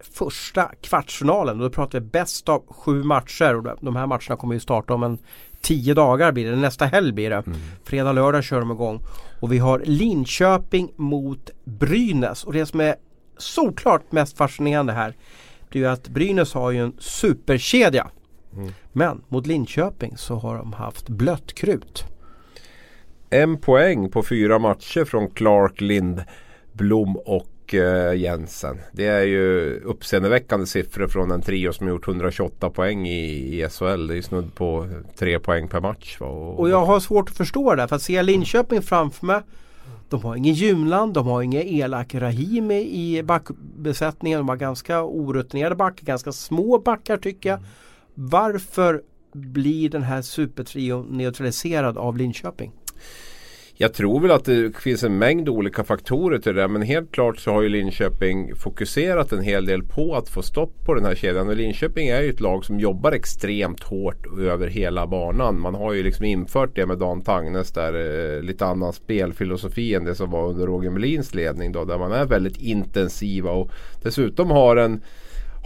[0.00, 1.58] första kvartsfinalen.
[1.58, 3.56] Då pratar vi bäst av sju matcher.
[3.56, 5.18] Och de här matcherna kommer ju starta om en
[5.60, 7.42] tio dagar blir det, nästa helg blir det.
[7.46, 7.58] Mm.
[7.84, 9.00] Fredag, lördag kör de igång.
[9.40, 12.44] Och vi har Linköping mot Brynäs.
[12.44, 12.94] Och det som är
[13.36, 15.14] såklart mest fascinerande här
[15.72, 18.10] det är ju att Brynäs har ju en superkedja.
[18.58, 18.72] Mm.
[18.92, 22.04] Men mot Linköping så har de haft blött krut.
[23.30, 28.78] En poäng på fyra matcher från Clark, Lindblom och eh, Jensen.
[28.92, 34.06] Det är ju uppseendeväckande siffror från en trio som gjort 128 poäng i, i SHL.
[34.06, 36.16] Det är snudd på tre poäng per match.
[36.20, 37.88] Och, och jag har svårt att förstå det.
[37.88, 39.40] För att se Linköping framför mig
[40.08, 44.38] de har ingen Junland, de har ingen elak Rahimi i backbesättningen.
[44.38, 47.60] De har ganska orutinerade backar, ganska små backar tycker jag.
[48.20, 49.02] Varför
[49.32, 52.72] blir den här supertrion neutraliserad av Linköping?
[53.74, 56.68] Jag tror väl att det finns en mängd olika faktorer till det.
[56.68, 60.84] Men helt klart så har ju Linköping fokuserat en hel del på att få stopp
[60.84, 61.48] på den här kedjan.
[61.48, 65.60] Och Linköping är ju ett lag som jobbar extremt hårt över hela banan.
[65.60, 67.94] Man har ju liksom infört det med Dan Tangnes där.
[67.94, 71.84] Eh, lite annan spelfilosofi än det som var under Roger Melins ledning då.
[71.84, 73.70] Där man är väldigt intensiva och
[74.02, 75.00] dessutom har en,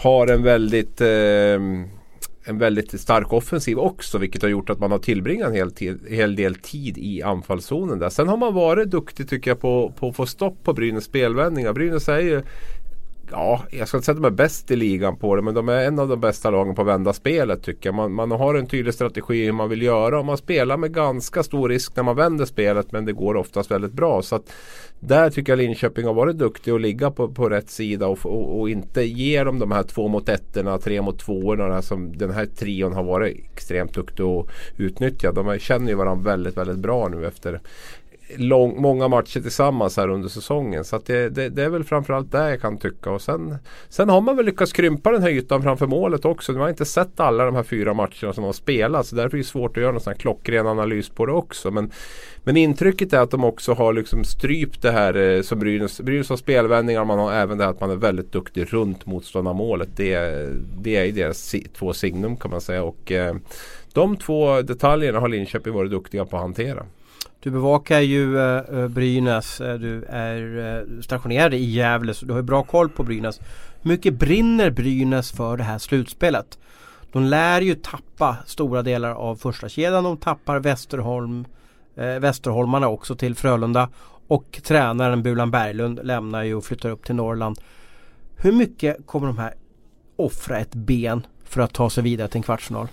[0.03, 1.59] har en väldigt eh,
[2.45, 6.37] en väldigt stark offensiv också vilket har gjort att man har tillbringat en hel, hel
[6.37, 8.09] del tid i anfallszonen där.
[8.09, 11.73] Sen har man varit duktig tycker jag på, på att få stopp på Brynäs spelvändningar.
[11.73, 12.43] Brynäs är ju
[13.33, 15.69] Ja, jag ska inte säga att de är bäst i ligan på det men de
[15.69, 17.95] är en av de bästa lagen på att vända spelet tycker jag.
[17.95, 21.43] Man, man har en tydlig strategi hur man vill göra och man spelar med ganska
[21.43, 24.23] stor risk när man vänder spelet men det går oftast väldigt bra.
[24.23, 24.53] Så att
[25.01, 28.61] där tycker jag Linköping har varit duktig att ligga på, på rätt sida och, och,
[28.61, 32.47] och, inte ge dem de här två mot ettorna, tre mot tvåorna som den här
[32.47, 35.33] trion har varit extremt duktig att utnyttja.
[35.33, 37.61] De känner ju varandra väldigt, väldigt bra nu efter
[38.37, 40.85] lång, många matcher tillsammans här under säsongen.
[40.85, 43.11] Så det, det, det, är väl framförallt det jag kan tycka.
[43.11, 43.57] Och sen,
[43.89, 46.53] sen har man väl lyckats krympa den här ytan framför målet också.
[46.53, 49.09] Man har inte sett alla de här fyra matcherna som har spelats.
[49.09, 51.71] Så därför är det svårt att göra någon sån här klockren analys på det också.
[51.71, 51.91] Men,
[52.45, 56.29] men intrycket är att de också har liksom strypt det här eh, som Brynäs, Brynäs
[56.29, 57.05] har spelvändningar.
[57.05, 59.89] Man har även det här att man är väldigt duktig runt motståndarmålet.
[59.97, 60.49] Det,
[60.83, 62.83] det är deras två signum kan man säga.
[62.83, 63.35] Och eh,
[63.93, 66.87] de två detaljerna har Linköping varit duktiga på att hantera.
[67.43, 69.61] Du bevakar ju eh, eh Brynäs.
[69.61, 73.41] Eh, du är eh, stationerad i Gävle så du har bra koll på Brynäs.
[73.83, 76.59] Hur mycket brinner Brynäs för det här slutspelet?
[77.13, 80.05] De lär ju tappa stora delar av första kedjan.
[80.05, 81.45] De tappar Västerholm,
[81.97, 83.89] eh, Västerholmarna också till Frölunda.
[84.29, 87.59] Och tränaren Bulan Berglund lämnar ju och flyttar upp till Norrland.
[88.37, 89.55] Hur mycket kommer de här
[90.17, 92.89] offra ett ben för att ta sig vidare till en kvartsfinal?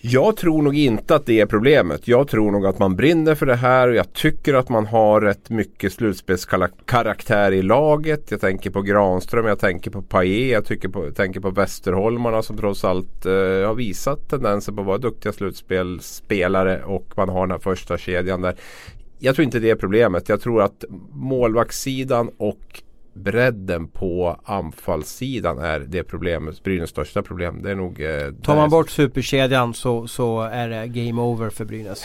[0.00, 2.08] Jag tror nog inte att det är problemet.
[2.08, 5.20] Jag tror nog att man brinner för det här och jag tycker att man har
[5.20, 8.30] rätt mycket slutspelskaraktär i laget.
[8.30, 12.56] Jag tänker på Granström, jag tänker på Paille, jag tycker på, tänker på Västerholmarna som
[12.56, 13.32] trots allt eh,
[13.66, 18.42] har visat tendenser på att vara duktiga slutspelspelare och man har den här första kedjan
[18.42, 18.56] där.
[19.18, 20.28] Jag tror inte det är problemet.
[20.28, 22.82] Jag tror att målvaktssidan och
[23.18, 27.62] bredden på anfallssidan är det problemet, Brynäs största problem.
[27.62, 28.00] Det är nog...
[28.00, 32.02] Eh, Tar man bort superkedjan så, så är det game over för Brynäs?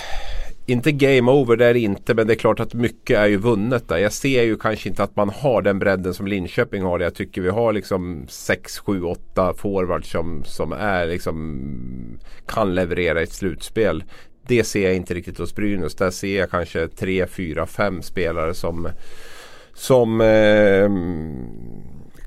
[0.65, 2.13] Inte game over, det är det inte.
[2.13, 3.97] Men det är klart att mycket är ju vunnet där.
[3.97, 6.99] Jag ser ju kanske inte att man har den bredden som Linköping har.
[6.99, 13.21] Jag tycker vi har liksom 6, 7, 8 forwards som, som är liksom kan leverera
[13.21, 14.03] ett slutspel.
[14.47, 15.95] Det ser jag inte riktigt hos Brynäs.
[15.95, 18.87] Där ser jag kanske 3, 4, 5 spelare som
[19.73, 20.89] som eh,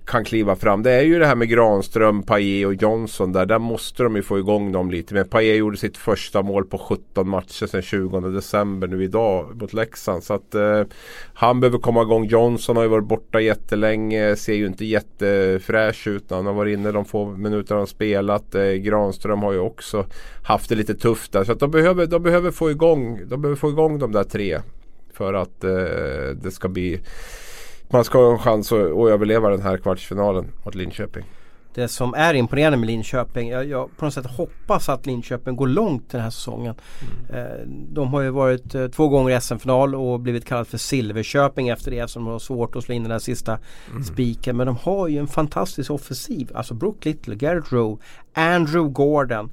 [0.06, 0.82] kan kliva fram.
[0.82, 3.46] Det är ju det här med Granström, Paille och Johnson där.
[3.46, 5.14] Där måste de ju få igång dem lite.
[5.14, 9.72] Men Paille gjorde sitt första mål på 17 matcher sedan 20 december nu idag mot
[9.72, 10.22] Leksand.
[10.22, 10.82] Så att eh,
[11.34, 12.24] han behöver komma igång.
[12.24, 14.36] Johnson har ju varit borta jättelänge.
[14.36, 18.54] Ser ju inte jättefräsch ut när han har varit inne de få minuter han spelat.
[18.54, 20.06] Eh, Granström har ju också
[20.44, 21.44] haft det lite tufft där.
[21.44, 24.60] Så att de behöver, de behöver få igång, de behöver få igång de där tre
[25.16, 25.70] för att eh,
[26.42, 27.00] det ska bli
[27.88, 31.24] man ska ha en chans att, att överleva den här kvartsfinalen mot Linköping.
[31.74, 35.66] Det som är imponerande med Linköping, jag, jag på något sätt hoppas att Linköping går
[35.66, 36.74] långt den här säsongen.
[37.30, 37.46] Mm.
[37.46, 41.68] Eh, de har ju varit eh, två gånger i SM-final och blivit kallat för Silverköping
[41.68, 43.58] efter det som de har svårt att slå in den här sista
[43.90, 44.04] mm.
[44.04, 44.56] spiken.
[44.56, 46.50] Men de har ju en fantastisk offensiv.
[46.54, 48.02] Alltså Brook Little, Garrett Rowe,
[48.32, 49.50] Andrew Gordon,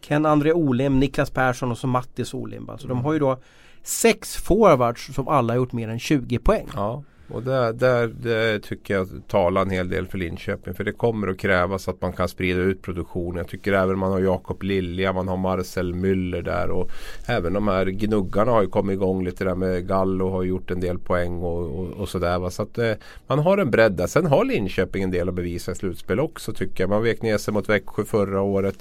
[0.00, 2.70] Ken André Olim, Niklas Persson och så Mattis Olim.
[2.70, 2.96] Alltså mm.
[2.96, 3.38] de har ju då
[3.86, 6.66] sex forwards som alla har gjort mer än 20 poäng.
[6.74, 7.02] Ja.
[7.28, 10.74] Och där, där, där tycker jag talar en hel del för Linköping.
[10.74, 13.36] För det kommer att krävas att man kan sprida ut produktionen.
[13.36, 16.70] Jag tycker även man har Jakob Lilja, man har Marcel Müller där.
[16.70, 16.90] Och
[17.26, 20.80] även de här gnuggarna har ju kommit igång lite där med Gallo har gjort en
[20.80, 22.50] del poäng och, och, och sådär.
[22.50, 22.92] Så att eh,
[23.26, 24.06] man har en bredd där.
[24.06, 26.90] Sen har Linköping en del att bevisa i slutspel också tycker jag.
[26.90, 28.76] Man vek ner sig mot Växjö förra året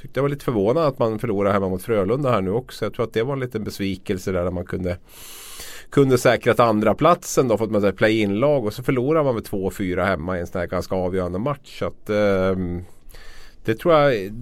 [0.00, 2.84] tyckte jag var lite förvånad att man förlorade hemma mot Frölunda här nu också.
[2.84, 4.98] Jag tror att det var en liten besvikelse där, där man kunde
[5.90, 10.04] kunde säkrat andra platsen då fått med sig play-in-lag och så förlorar man med 2-4
[10.04, 11.78] hemma i en sån här ganska avgörande match.
[11.78, 12.56] Så att, eh,
[13.64, 14.32] det tror jag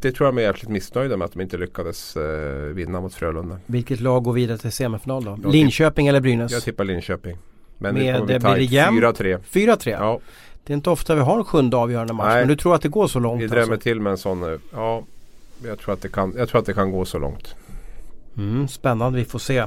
[0.00, 3.14] det tror jag de är jäkligt missnöjda med att de inte lyckades eh, vinna mot
[3.14, 3.58] Frölunda.
[3.66, 5.38] Vilket lag går vidare till semifinal då?
[5.42, 6.52] Jag Linköping eller Brynäs?
[6.52, 7.38] Jag tippar Linköping.
[7.78, 9.00] Men Med, det, blir det jämnt?
[9.00, 9.38] 4-3.
[9.52, 9.90] 4-3?
[9.90, 10.20] Ja.
[10.64, 12.26] Det är inte ofta vi har en sjunde avgörande match.
[12.26, 12.38] Nej.
[12.38, 13.42] Men du tror att det går så långt?
[13.42, 13.78] Vi drämmer alltså.
[13.78, 14.58] till med en sån.
[14.72, 15.02] Ja,
[15.64, 17.54] jag tror, att det kan, jag tror att det kan gå så långt.
[18.36, 19.64] Mm, spännande, vi får se.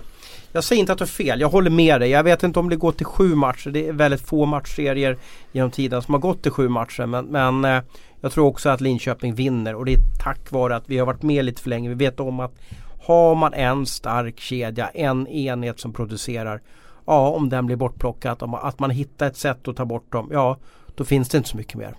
[0.51, 2.09] Jag säger inte att du har fel, jag håller med dig.
[2.09, 3.69] Jag vet inte om det går till sju matcher.
[3.69, 5.17] Det är väldigt få matchserier
[5.51, 7.05] genom tiden som har gått till sju matcher.
[7.05, 7.81] Men, men eh,
[8.21, 11.23] jag tror också att Linköping vinner och det är tack vare att vi har varit
[11.23, 11.89] med lite för länge.
[11.89, 12.53] Vi vet om att
[13.01, 16.61] har man en stark kedja, en enhet som producerar.
[17.05, 20.29] Ja, om den blir bortplockad, att man hittar ett sätt att ta bort dem.
[20.31, 20.57] Ja,
[20.95, 21.95] då finns det inte så mycket mer.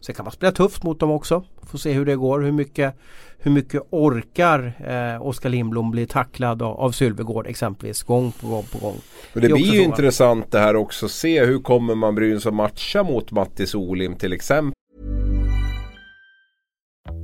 [0.00, 1.44] Sen kan man spela tufft mot dem också.
[1.62, 2.40] Får se hur det går.
[2.40, 2.94] Hur mycket,
[3.38, 8.62] hur mycket orkar eh, Oskar Lindblom bli tacklad av, av Sylvegård exempelvis gång på gång
[8.62, 8.96] på gång.
[9.32, 11.08] Men det, det blir ju intressant det här också.
[11.08, 14.72] Se hur kommer man Brynäs att matcha mot Mattis Olim till exempel.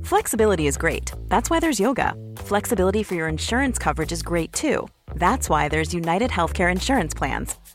[0.03, 1.13] Flexibility is great.
[1.29, 2.13] That's why there's yoga.
[2.37, 4.87] Flexibility for your insurance coverage is great too.
[5.15, 7.57] That's why there's United Healthcare Insurance Plans.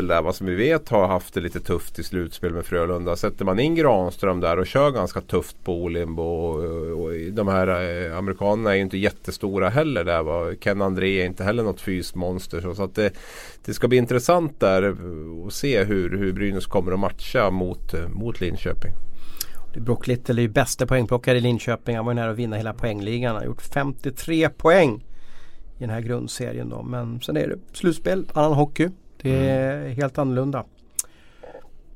[0.00, 3.16] där, vad som vi vet har haft det lite tufft i slutspel med Frölunda.
[3.16, 7.48] Sätter man in Granström där och kör ganska tufft på Olimbo och, och, och de
[7.48, 10.22] här eh, amerikanerna är ju inte jättestora heller där.
[10.22, 10.54] Va?
[10.60, 12.60] Ken André är inte heller något fysmonster.
[12.60, 13.12] Så, så att det,
[13.64, 17.94] det, ska bli intressant där eh, att se hur, hur Brynäs kommer att matcha mot,
[17.94, 18.92] eh, mot Linköping.
[19.76, 21.96] Brock Little är ju bästa poängplockare i Linköping.
[21.96, 23.32] Han var ju nära att vinna hela poängligan.
[23.32, 25.04] Han har gjort 53 poäng
[25.78, 26.82] i den här grundserien då.
[26.82, 28.88] Men sen är det slutspel, annan hockey.
[29.22, 29.96] Det är mm.
[29.96, 30.64] helt annorlunda.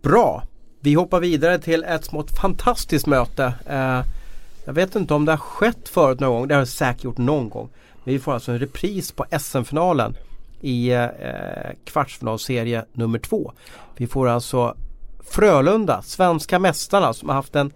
[0.03, 0.43] Bra!
[0.81, 3.55] Vi hoppar vidare till ett smått fantastiskt möte.
[3.67, 4.03] Eh,
[4.65, 6.49] jag vet inte om det har skett förut någon gång.
[6.49, 7.69] Det har det säkert gjort någon gång.
[8.05, 10.17] Men vi får alltså en repris på SM-finalen
[10.61, 11.07] i eh,
[11.85, 13.53] kvartsfinalserie nummer två.
[13.97, 14.77] Vi får alltså
[15.31, 17.73] Frölunda, svenska mästarna som har haft en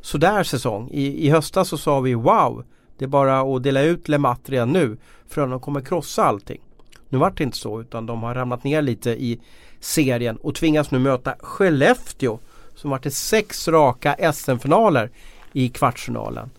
[0.00, 0.88] sådär säsong.
[0.92, 2.64] I, i höstas så sa vi wow,
[2.98, 4.96] det är bara att dela ut LeMat redan nu.
[5.28, 6.60] Frölunda kommer krossa allting.
[7.12, 9.40] Nu vart det inte så utan de har ramlat ner lite i
[9.80, 12.38] serien och tvingas nu möta Skellefteå
[12.74, 15.10] som vart i sex raka SM-finaler
[15.52, 16.50] i kvartsfinalen.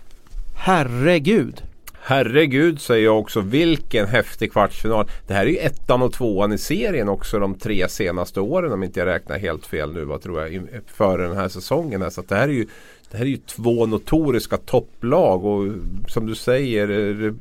[0.55, 1.63] Herregud!
[2.01, 3.41] Herregud säger jag också.
[3.41, 5.07] Vilken häftig kvartsfinal.
[5.27, 8.83] Det här är ju ettan och tvåan i serien också de tre senaste åren om
[8.83, 10.05] inte jag räknar helt fel nu.
[10.05, 10.67] Vad tror jag?
[10.87, 12.11] Före den här säsongen.
[12.11, 12.67] Så det här är ju
[13.11, 15.73] det här är ju två notoriska topplag och
[16.07, 16.89] som du säger
[17.25, 17.33] eh,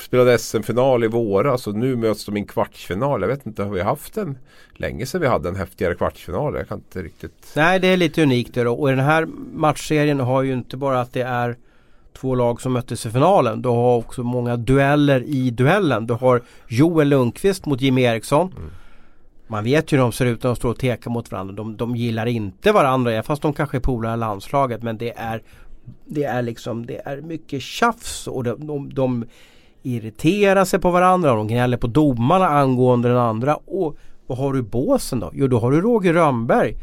[0.00, 3.20] spelade SM-final i våras och nu möts de i en kvartsfinal.
[3.20, 4.38] Jag vet inte, har vi haft en
[4.72, 6.54] länge sedan vi hade en häftigare kvartsfinal?
[6.54, 7.52] Jag kan inte riktigt...
[7.56, 8.72] Nej, det är lite unikt det då.
[8.72, 11.56] Och i den här matchserien har ju inte bara att det är
[12.12, 13.62] två lag som möttes i finalen.
[13.62, 16.06] Du har också många dueller i duellen.
[16.06, 18.54] Du har Joel Lundqvist mot Jimmy Eriksson.
[18.56, 18.70] Mm.
[19.46, 21.54] Man vet ju hur de ser ut när de står och tekar mot varandra.
[21.54, 24.82] De, de gillar inte varandra, fast de kanske är polare i landslaget.
[24.82, 25.42] Men det är
[26.06, 29.24] det är liksom det är mycket tjafs och de, de, de
[29.82, 33.56] irriterar sig på varandra och de gnäller på domarna angående den andra.
[33.56, 35.30] Och vad har du i båsen då?
[35.34, 36.76] Jo då har du Roger Rönnberg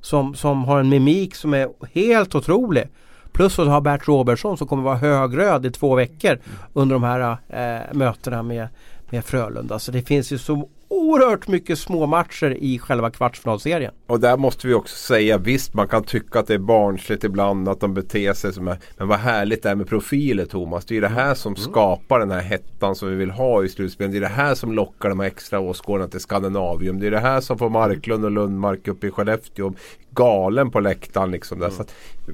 [0.00, 2.84] som, som har en mimik som är helt otrolig.
[3.32, 6.38] Plus att du har Bert Robertsson som kommer vara högröd i två veckor
[6.72, 8.68] under de här äh, mötena med,
[9.10, 9.78] med Frölunda.
[9.78, 13.92] Så det finns ju så oerhört mycket små matcher i själva kvartsfinalserien.
[14.06, 17.68] Och där måste vi också säga visst man kan tycka att det är barnsligt ibland
[17.68, 20.84] att de beter sig som Men vad härligt det är med profiler Thomas.
[20.84, 21.70] Det är det här som mm.
[21.70, 24.12] skapar den här hettan som vi vill ha i slutspelet.
[24.12, 27.00] Det är det här som lockar de här extra åskådarna till Skandinavium.
[27.00, 29.72] Det är det här som får Marklund och Lundmark uppe i Skellefteå
[30.10, 31.30] galen på läktaren.
[31.30, 31.66] Liksom där.
[31.66, 31.76] Mm.
[31.76, 31.84] Så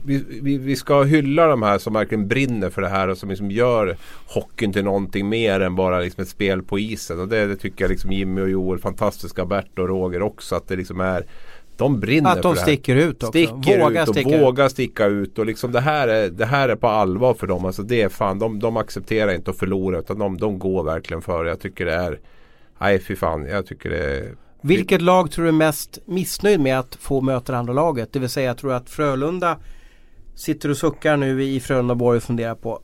[0.04, 3.28] vi, vi, vi, ska hylla de här som verkligen brinner för det här och som
[3.28, 7.20] liksom gör hockeyn till någonting mer än bara liksom ett spel på isen.
[7.20, 10.54] Och det, det tycker jag liksom Jimmy och Joel, fantastiska Bert och Roger också.
[10.54, 11.26] Att det liksom är
[11.76, 13.08] de brinner Att de för sticker det här.
[13.08, 13.26] ut också.
[13.26, 15.38] Sticker vågar ut och sticka vågar sticka ut.
[15.38, 17.64] Och liksom det, här är, det här är på allvar för dem.
[17.64, 21.22] Alltså det är fan, de, de accepterar inte att förlora utan de, de går verkligen
[21.22, 21.50] för det.
[21.50, 22.20] Jag tycker det är
[22.78, 24.34] Nej fy fan, jag tycker det är
[24.66, 28.12] vilket lag tror du är mest missnöjd med att få möta det andra laget?
[28.12, 29.58] Det vill säga jag tror att Frölunda
[30.34, 32.80] sitter och suckar nu i Frölundaborg och funderar på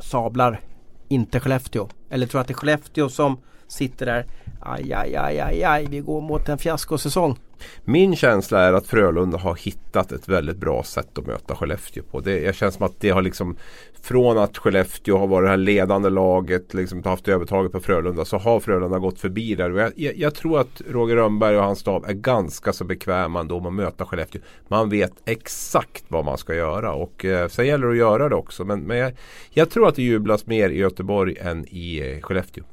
[0.00, 0.60] sablar
[1.08, 1.88] inte Skellefteå.
[2.10, 4.26] Eller tror att det är Skellefteå som sitter där.
[4.60, 7.36] Aj, aj, aj, aj, aj, vi går mot en fiaskosäsong.
[7.84, 12.20] Min känsla är att Frölunda har hittat ett väldigt bra sätt att möta Skellefteå på.
[12.20, 13.56] Det jag känns som att det har liksom
[14.02, 18.38] från att Skellefteå har varit det här ledande laget, liksom haft övertaget på Frölunda så
[18.38, 19.70] har Frölunda gått förbi där.
[19.70, 23.60] Jag, jag, jag, tror att Roger Rönnberg och hans stab är ganska så bekväma ändå
[23.60, 24.40] med att möta Skellefteå.
[24.68, 28.34] Man vet exakt vad man ska göra och eh, sen gäller det att göra det
[28.34, 28.64] också.
[28.64, 29.12] Men, men jag,
[29.50, 32.64] jag tror att det jublas mer i Göteborg än i eh, Skellefteå.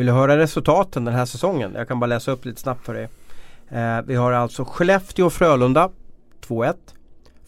[0.00, 1.72] Vill du höra resultaten den här säsongen?
[1.74, 3.08] Jag kan bara läsa upp lite snabbt för dig.
[3.68, 5.90] Eh, vi har alltså Skellefteå-Frölunda
[6.46, 6.74] 2-1.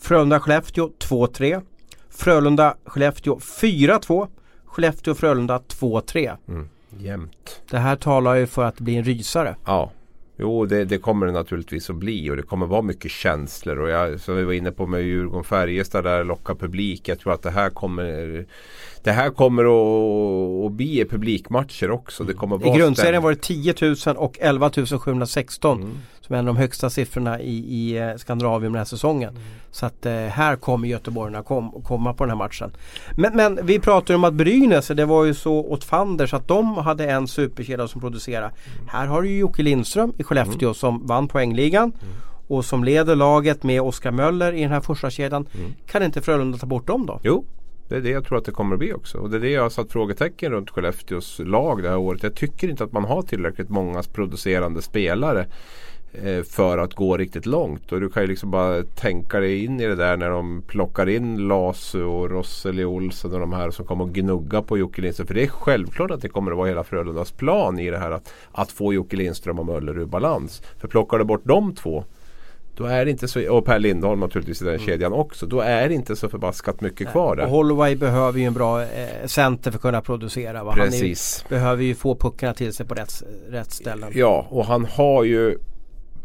[0.01, 1.63] Frölunda-Skellefteå 2-3.
[2.11, 4.29] Frölunda-Skellefteå 4-2.
[4.67, 6.37] Skellefteå-Frölunda 2-3.
[6.49, 6.69] Mm.
[6.99, 7.63] Jämnt.
[7.71, 9.57] Det här talar ju för att det blir en rysare.
[9.67, 9.91] Ja.
[10.37, 13.91] Jo det, det, kommer det naturligtvis att bli och det kommer vara mycket känslor och
[13.91, 17.09] jag, som vi var inne på med Djurgården-Färjestad där lockar publik.
[17.09, 18.45] Jag tror att det här kommer
[19.03, 22.25] Det här kommer att, att bli publikmatcher också.
[22.25, 23.75] Det kommer I grundserien var det 10
[24.07, 25.97] 000 och 11 716 mm.
[26.33, 29.29] Som är en av de högsta siffrorna i, i eh, Skandinavien den här säsongen.
[29.31, 29.43] Mm.
[29.71, 32.73] Så att eh, här kommer göteborgarna kom, komma på den här matchen.
[33.17, 36.77] Men, men vi pratar om att Brynäs, det var ju så åt fanders att de
[36.77, 38.47] hade en superkedja som producerade.
[38.47, 38.89] Mm.
[38.89, 40.75] Här har du ju Jocke Lindström i Skellefteå mm.
[40.75, 42.15] som vann poängligan mm.
[42.49, 45.47] och som leder laget med Oskar Möller i den här första kedjan.
[45.55, 45.73] Mm.
[45.87, 47.21] Kan inte Frölunda ta bort dem då?
[47.23, 47.45] Jo,
[47.89, 49.19] det är det jag tror att det kommer att bli också.
[49.19, 52.23] Och det är det jag har satt frågetecken runt Skellefteås lag det här året.
[52.23, 55.47] Jag tycker inte att man har tillräckligt många producerande spelare
[56.49, 57.93] för att gå riktigt långt.
[57.93, 61.09] Och du kan ju liksom bara tänka dig in i det där när de plockar
[61.09, 65.27] in Lasu och Rosseli Olsen och de här som kommer att gnugga på Jocke Lindström.
[65.27, 68.11] För det är självklart att det kommer att vara hela Frölundas plan i det här
[68.11, 70.63] att, att få Jocke Lindström och Möller ur balans.
[70.79, 72.05] För plockar du bort de två
[72.77, 74.87] då är det inte så, och Per Lindholm naturligtvis i den mm.
[74.87, 75.47] kedjan också.
[75.47, 77.13] Då är det inte så förbaskat mycket Nej.
[77.13, 77.45] kvar där.
[77.45, 80.65] Och Holloway behöver ju en bra eh, center för att kunna producera.
[80.65, 80.73] Va?
[80.73, 81.45] Precis.
[81.49, 84.11] Han är, behöver ju få puckarna till sig på rätt, rätt ställen.
[84.15, 85.59] Ja och han har ju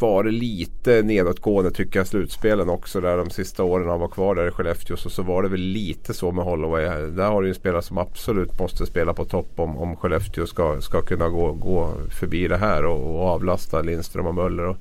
[0.02, 4.48] varit lite nedåtgående tycker jag slutspelen också där de sista åren han var kvar där
[4.48, 4.98] i Skellefteå.
[4.98, 6.86] Så, så var det väl lite så med Holloway.
[7.12, 10.82] Där har du en spelare som absolut måste spela på topp om, om Skellefteå ska,
[10.82, 14.66] ska kunna gå, gå förbi det här och, och avlasta Lindström och Möller.
[14.66, 14.78] Och,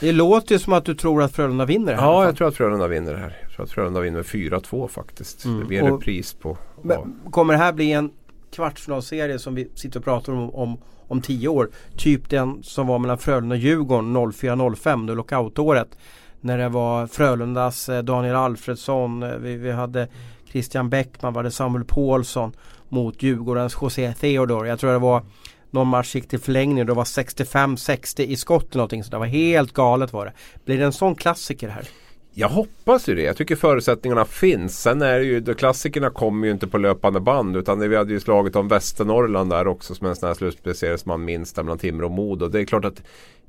[0.00, 2.06] det låter ju som att du tror att Frölunda vinner det här.
[2.06, 3.36] Ja, jag tror att Frölunda vinner det här.
[3.42, 5.44] Jag tror att Frölunda vinner 4-2 faktiskt.
[5.44, 5.60] Mm.
[5.60, 6.56] Det blir en repris på...
[6.82, 8.10] Men, kommer det här bli en
[8.54, 11.70] kvartsfinalserie som vi sitter och pratar om, om om tio år?
[11.96, 15.98] Typ den som var mellan Frölunda och Djurgården 04-05, det lockoutåret.
[16.40, 20.08] När det var Frölundas eh, Daniel Alfredsson, eh, vi, vi hade
[20.50, 22.52] Christian Bäckman, var det Samuel Paulsson
[22.88, 24.66] mot Djurgårdens José Theodor.
[24.66, 25.22] Jag tror det var
[25.70, 29.18] någon match gick till förlängning och det var 65-60 i skott eller någonting så det
[29.18, 30.32] var helt galet var det.
[30.64, 31.88] Blir det en sån klassiker här?
[32.36, 33.22] Jag hoppas ju det.
[33.22, 34.82] Jag tycker förutsättningarna finns.
[34.82, 37.56] Sen är det ju, klassikerna kommer ju inte på löpande band.
[37.56, 41.08] Utan vi hade ju slagit om Västernorrland där också som en sån här slutspelserie som
[41.08, 42.48] man minns där mellan Timrå och Modo.
[42.48, 43.02] Det är klart att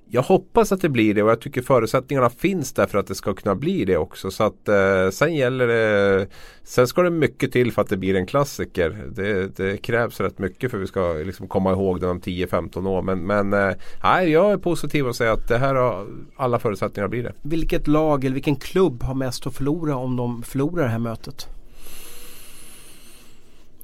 [0.09, 3.15] jag hoppas att det blir det och jag tycker förutsättningarna finns där för att det
[3.15, 4.31] ska kunna bli det också.
[4.31, 6.27] Så att eh, sen gäller det
[6.63, 9.05] Sen ska det mycket till för att det blir en klassiker.
[9.15, 12.87] Det, det krävs rätt mycket för att vi ska liksom komma ihåg den om 10-15
[12.87, 13.01] år.
[13.01, 17.11] Men, men eh, jag är positiv och säger att det här har alla förutsättningar att
[17.11, 17.33] bli det.
[17.41, 21.47] Vilket lag eller vilken klubb har mest att förlora om de förlorar det här mötet?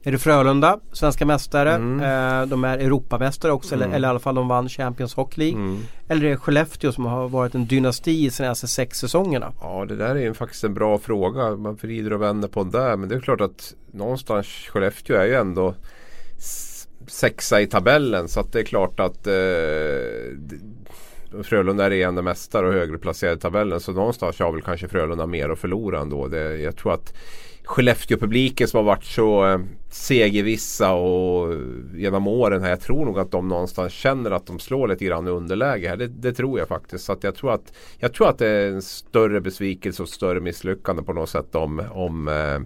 [0.04, 1.72] Är det Frölunda, svenska mästare.
[1.72, 2.00] Mm.
[2.00, 3.88] Eh, de är Europamästare också mm.
[3.88, 5.60] eller, eller i alla fall de vann Champions Hockey League.
[5.60, 5.82] Mm.
[6.08, 9.54] Eller är det Skellefteå som har varit en dynasti i senaste sex säsongerna?
[9.62, 11.56] Ja det där är ju faktiskt en bra fråga.
[11.56, 12.98] Man vrider och vänder på den där.
[12.98, 15.76] Men det är klart att någonstans Skellefteå är ju ändå
[17.08, 18.28] sexa i tabellen.
[18.28, 19.34] Så att det är klart att eh,
[21.44, 23.80] Frölunda är regerande mästare och högre placerad i tabellen.
[23.80, 26.28] Så någonstans har väl kanske Frölunda mer att förlora ändå.
[26.28, 27.14] Det, jag tror att
[27.72, 31.56] Skellefteå-publiken som har varit så eh, segervissa och
[31.96, 32.70] genom åren här.
[32.70, 35.98] Jag tror nog att de någonstans känner att de slår lite grann i underläge här.
[35.98, 37.06] Det, det, tror jag faktiskt.
[37.06, 40.40] Så att jag, tror att, jag tror att det är en större besvikelse och större
[40.40, 42.60] misslyckande på något sätt om, om eh,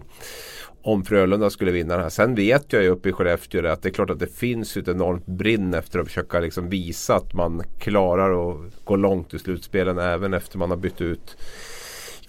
[0.82, 2.10] om Frölunda skulle vinna den här.
[2.10, 4.88] Sen vet jag ju uppe i Skellefteå att det är klart att det finns ett
[4.88, 9.98] enormt brinn efter att försöka liksom visa att man klarar att gå långt i slutspelen
[9.98, 11.36] även efter man har bytt ut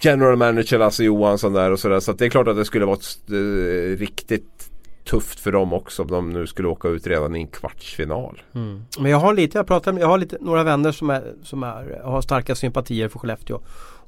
[0.00, 2.00] general manager Lasse Johansson där och sådär.
[2.00, 4.70] Så det är klart att det skulle vara eh, riktigt
[5.04, 8.42] tufft för dem också om de nu skulle åka ut redan i en kvartsfinal.
[8.54, 8.82] Mm.
[8.98, 11.62] Men jag har lite, jag pratar med, jag har lite, några vänner som, är, som
[11.62, 13.60] är, har starka sympatier för Skellefteå.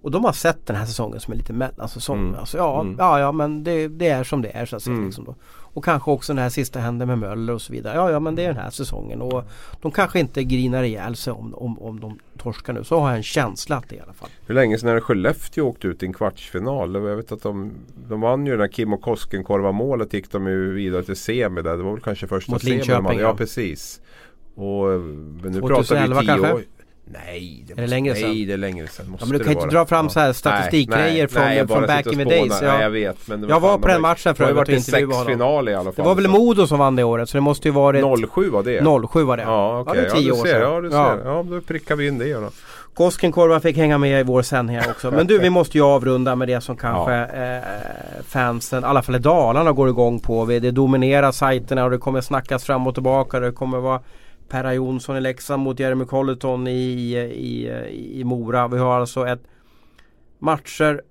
[0.03, 2.19] Och de har sett den här säsongen som en liten mellansäsong.
[2.19, 2.35] Mm.
[2.35, 2.97] Alltså, ja, mm.
[2.99, 4.95] ja, ja men det, det, är som det är så att säga.
[4.95, 5.07] Mm.
[5.07, 5.35] Liksom då.
[5.75, 7.95] Och kanske också den här sista händen med Möller och så vidare.
[7.95, 9.23] Ja, ja men det är den här säsongen.
[9.23, 9.45] Och
[9.81, 12.85] de kanske inte grinar ihjäl sig om, om, om de torskar nu.
[12.85, 14.29] Så har jag en känsla att det i alla fall.
[14.47, 16.95] Hur länge sedan är det Skellefteå åkte ut i en kvartsfinal?
[16.95, 17.73] Jag vet att de,
[18.09, 21.77] de vann ju när Kim och Koskenkorva målet gick de ju vidare till semi där.
[21.77, 23.19] Det var väl kanske första Mot Linköping.
[23.19, 24.01] Ja, precis.
[24.55, 26.53] Och, eh, men nu 2011 pratar vi tio kanske?
[26.53, 26.63] år.
[27.13, 28.47] Nej, det, det måste, längre nej, sedan?
[28.47, 29.05] det är längre sedan.
[29.07, 31.69] Ja, Måste men du det kan inte dra fram så här statistikgrejer från, nej, jag
[31.69, 32.59] från back in the days.
[32.63, 32.73] Ja.
[32.73, 33.29] Nej, jag vet.
[33.29, 35.27] Men det var Jag var på det den matchen för Det övrigt och intervjuade honom.
[35.27, 35.95] sexfinal i alla fall.
[35.97, 38.63] Det var väl Modo som vann det året så det måste ju varit 07 var
[38.63, 39.09] det?
[39.09, 39.43] 07 var det.
[39.43, 40.61] Ja okej, det är ja, tio du år ser, sedan.
[40.75, 40.97] ja du ser.
[40.97, 41.19] Ja.
[41.25, 41.43] Ja.
[41.51, 42.51] då prickar vi in det då.
[42.95, 45.11] Koskenkorva fick hänga med i vår sändning här också.
[45.11, 49.15] Men du vi måste ju avrunda med det som kanske eh, fansen, i alla fall
[49.15, 50.45] i Dalarna går igång på.
[50.45, 53.41] Det dominerar sajterna och det kommer snackas fram och tillbaka.
[53.41, 54.01] Det kommer vara
[54.51, 58.69] Perra Jonsson i Leksand mot Jeremy Colleton i, i, i, i Mora.
[58.69, 59.43] Vi har alltså ett
[60.39, 61.03] matcher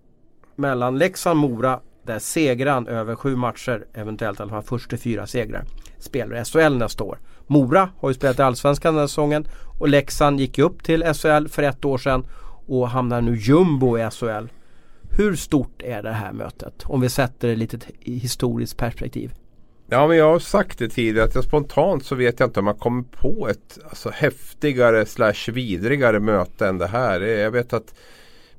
[0.56, 5.66] mellan Leksand-Mora där segraren över sju matcher, eventuellt i alla fall först till fyra segrar,
[5.98, 7.20] spelar i SHL nästa år.
[7.48, 9.48] Mora har ju spelat i Allsvenskan den här säsongen
[9.80, 12.26] och Leksand gick ju upp till SHL för ett år sedan
[12.68, 14.48] och hamnar nu jumbo i SHL.
[15.18, 16.84] Hur stort är det här mötet?
[16.86, 19.34] Om vi sätter det lite i historiskt perspektiv.
[19.90, 22.66] Ja men jag har sagt det tidigare att jag spontant så vet jag inte om
[22.66, 27.22] man kommer på ett alltså, häftigare slash vidrigare möte än det här.
[27.22, 27.96] Eh, Jag vet att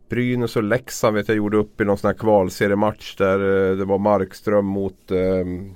[0.09, 3.85] Brynäs och Leksand vet jag gjorde upp i någon sån här kvalseriematch där eh, det
[3.85, 5.75] var Markström mot ehm,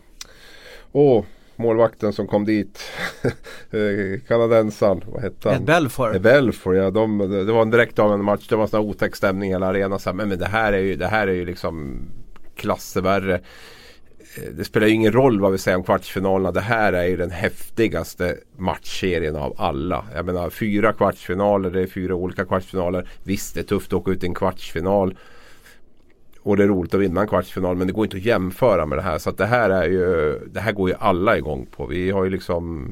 [0.93, 1.25] Åh,
[1.57, 2.81] målvakten som kom dit.
[3.71, 5.59] Eh, Kanadensaren, vad hette han?
[5.59, 6.15] Ed Belfour.
[6.15, 6.91] Eh, Belfour, ja.
[6.91, 8.49] De, det var en direkt avgörande match.
[8.49, 9.99] Det var en sån här otäck stämning i hela arenan.
[9.99, 12.01] Så här, men, men det här är ju, det här är ju liksom
[12.57, 13.41] klasser värre.
[14.37, 16.53] Eh, det spelar ju ingen roll vad vi säger om kvartsfinalerna.
[16.53, 20.05] Det här är ju den häftigaste matchserien av alla.
[20.15, 23.09] Jag menar fyra kvartsfinaler, det är fyra olika kvartsfinaler.
[23.23, 25.19] Visst, det är tufft att åka ut i en kvartsfinal.
[26.41, 28.99] Och det är roligt att vinna en kvartsfinal men det går inte att jämföra med
[28.99, 29.19] det här.
[29.19, 31.87] Så att det här är ju Det här går ju alla igång på.
[31.87, 32.89] Vi har ju liksom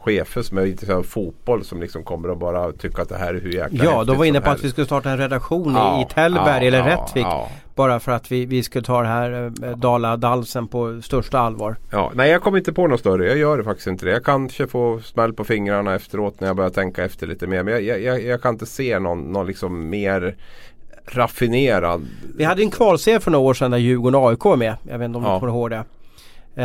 [0.00, 3.34] chefer som är intresserade av fotboll som liksom kommer att bara tycka att det här
[3.34, 4.64] är hur jäkla Ja, de var inne på att helst.
[4.64, 7.26] vi skulle starta en redaktion Ja, i Tällberg ja, eller ja, Rättvik.
[7.74, 11.76] Bara för att vi, vi skulle ta det här eh, Dala-dalsen på största allvar.
[11.90, 13.26] Ja, nej jag kommer inte på något större.
[13.28, 14.12] Jag gör det faktiskt inte det.
[14.12, 17.62] Jag kanske får smäll på fingrarna efteråt när jag börjar tänka efter lite mer.
[17.62, 20.36] Men jag, jag, jag kan inte se någon, någon liksom mer
[21.06, 22.06] raffinerad.
[22.36, 24.74] Vi hade en kvalserie för några år sedan där Djurgården och AIK var med.
[24.82, 25.34] Jag vet inte om Ja.
[25.34, 25.84] du kommer ihåg det.
[26.54, 26.64] Eh,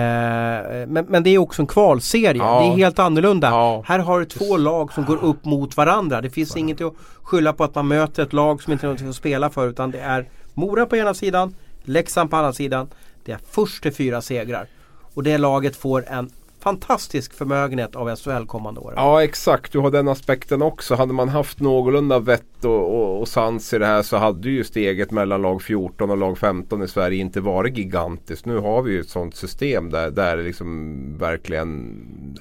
[0.87, 2.41] men, men det är också en kvalserie.
[2.43, 2.59] Ja.
[2.59, 3.49] Det är helt annorlunda.
[3.49, 3.83] Ja.
[3.85, 6.21] Här har du två lag som går upp mot varandra.
[6.21, 9.09] Det finns inget att skylla på att man möter ett lag som inte har något
[9.09, 9.67] att spela för.
[9.67, 12.89] Utan det är Mora på ena sidan, Leksand på andra sidan.
[13.25, 14.67] Det är först till fyra segrar.
[15.13, 16.29] Och det laget får en
[16.59, 18.93] fantastisk förmögenhet av SHL kommande år.
[18.95, 20.95] Ja exakt, du har den aspekten också.
[20.95, 24.63] Hade man haft någorlunda vett och, och, och sans i det här så hade ju
[24.63, 28.45] steget mellan lag 14 och lag 15 i Sverige inte varit gigantiskt.
[28.45, 31.95] Nu har vi ju ett sånt system där, där det liksom verkligen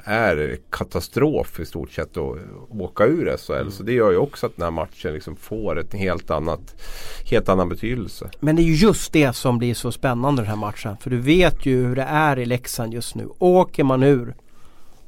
[0.04, 2.38] är katastrof i stort sett att
[2.70, 3.70] åka ur SHL.
[3.70, 6.82] Så det gör ju också att den här matchen liksom får ett helt annat
[7.30, 8.30] helt annan betydelse.
[8.40, 10.96] Men det är ju just det som blir så spännande den här matchen.
[11.00, 13.28] För du vet ju hur det är i Leksand just nu.
[13.38, 14.34] Åker man ur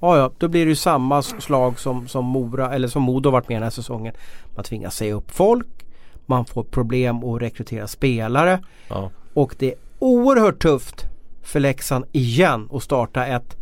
[0.01, 3.49] Ja, ja, då blir det ju samma slag som, som Mora eller som Modo varit
[3.49, 4.15] med den här säsongen.
[4.55, 5.67] Man tvingas säga upp folk.
[6.27, 8.61] Man får problem att rekrytera spelare.
[8.89, 9.11] Ja.
[9.35, 11.05] Och det är oerhört tufft
[11.43, 13.57] för Leksand igen att starta ett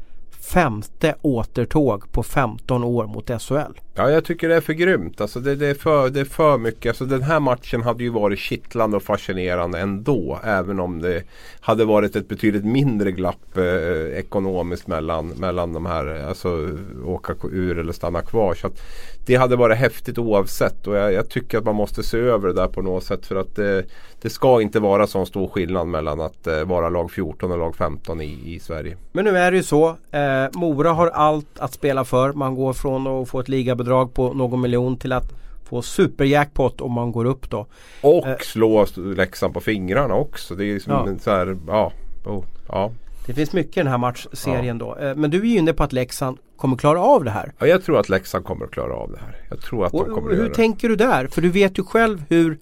[0.53, 3.81] femte återtåg på 15 år mot SHL.
[3.95, 5.21] Ja, jag tycker det är för grymt.
[5.21, 6.91] Alltså det, det, är för, det är för mycket.
[6.91, 10.41] Alltså den här matchen hade ju varit kittlande och fascinerande ändå.
[10.45, 11.23] Även om det
[11.61, 16.25] hade varit ett betydligt mindre glapp eh, ekonomiskt mellan, mellan de här.
[16.29, 16.69] Alltså
[17.05, 18.55] åka ur eller stanna kvar.
[18.55, 18.83] Så att
[19.27, 20.87] det hade varit häftigt oavsett.
[20.87, 23.27] Och jag, jag tycker att man måste se över det där på något sätt.
[23.27, 23.85] För att det,
[24.23, 27.77] det ska inte vara så stor skillnad mellan att eh, vara lag 14 och lag
[27.77, 28.97] 15 i, i Sverige.
[29.13, 29.89] Men nu är det ju så.
[29.89, 32.33] Eh, Mora har allt att spela för.
[32.33, 35.33] Man går från att få ett ligabedrag på någon miljon till att
[35.65, 37.67] få superjackpot om man går upp då.
[38.03, 38.37] Och Eh.
[38.41, 40.55] slå Leksand på fingrarna också.
[40.55, 41.09] Det är ju som Ja.
[41.21, 41.93] så här, ja.
[42.27, 42.91] Oh, ja.
[43.27, 44.97] Det finns mycket i den här matchserien då.
[44.97, 47.53] Eh, men du är ju inne på att Leksand kommer klara av det här.
[47.59, 49.37] Ja, jag tror att Leksand kommer att klara av det här.
[49.51, 51.27] Jag tror att Och, de kommer hur göra tänker du där?
[51.27, 52.59] För du vet ju själv hur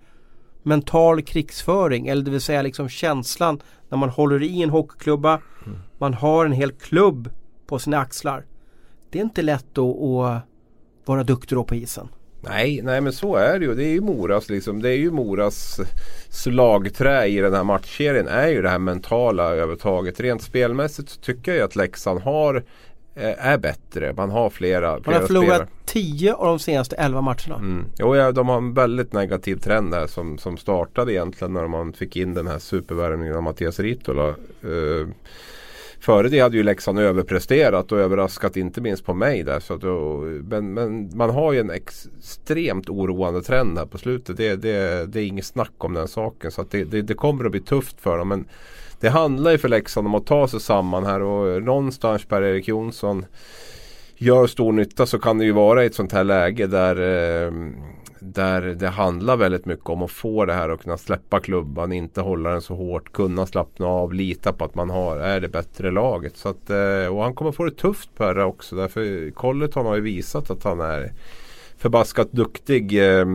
[0.63, 5.41] mental krigsföring eller det vill säga liksom känslan när man håller i en hockeyklubba.
[5.67, 5.79] Mm.
[5.99, 7.29] Man har en hel klubb
[7.73, 8.45] på sina axlar.
[9.11, 10.43] Det är inte lätt att,
[11.05, 12.09] vara duktig då på isen.
[12.41, 13.75] Nej, nej men så är det ju.
[13.75, 14.83] Det är ju Moras liksom.
[14.83, 15.81] Det är ju Moras
[16.29, 18.29] slagträ i den här matchserien.
[18.29, 20.21] Är ju det här mentala övertaget.
[20.21, 22.65] Rent spelmässigt så tycker jag att Leksand har
[23.15, 24.13] eh, är bättre.
[24.13, 25.69] Man har flera, Man flera har förlorat spelare.
[25.85, 27.57] 10 av de senaste 11 matcherna.
[27.57, 27.85] Mm.
[27.99, 31.93] Jo, ja, de har en väldigt negativ trend där som, som startade egentligen när man
[31.93, 34.29] fick in den här supervärvningen av Mattias Ritola.
[34.63, 35.09] Eh,
[36.03, 39.61] före det hade ju Leksand överpresterat och överraskat inte minst på mig där.
[39.61, 44.37] Så att då, men, men man har ju en extremt oroande trend här på slutet.
[44.37, 46.51] Det, det, det är inget snack om den saken.
[46.51, 48.29] Så att det, det, det kommer att bli tufft för dem.
[48.29, 48.49] Men
[49.01, 53.25] det handlar ju för Leksand om att ta sig samman här och någonstans Per-Erik Jonsson
[54.17, 57.53] gör stor nytta så kan det ju vara i ett sånt här läge där eh,
[58.25, 62.21] där det handlar väldigt mycket om att få det här att kunna släppa klubban, inte
[62.21, 65.91] hålla den så hårt, kunna slappna av, lita på att man har, är det bättre
[65.91, 66.37] laget.
[66.37, 68.77] Så att, eh, och han kommer få det tufft på det också.
[68.77, 71.13] Därför Colleton har ju visat att han är
[71.77, 73.27] förbaskat duktig eh,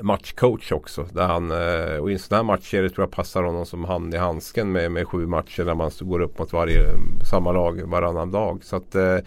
[0.00, 1.06] matchcoach också.
[1.12, 4.14] Där han, eh, och i en sån här matchserie tror jag passar honom som hand
[4.14, 6.86] i handsken med, med sju matcher när man går upp mot varje,
[7.30, 8.64] samma lag varannan dag.
[8.64, 9.18] Så att eh,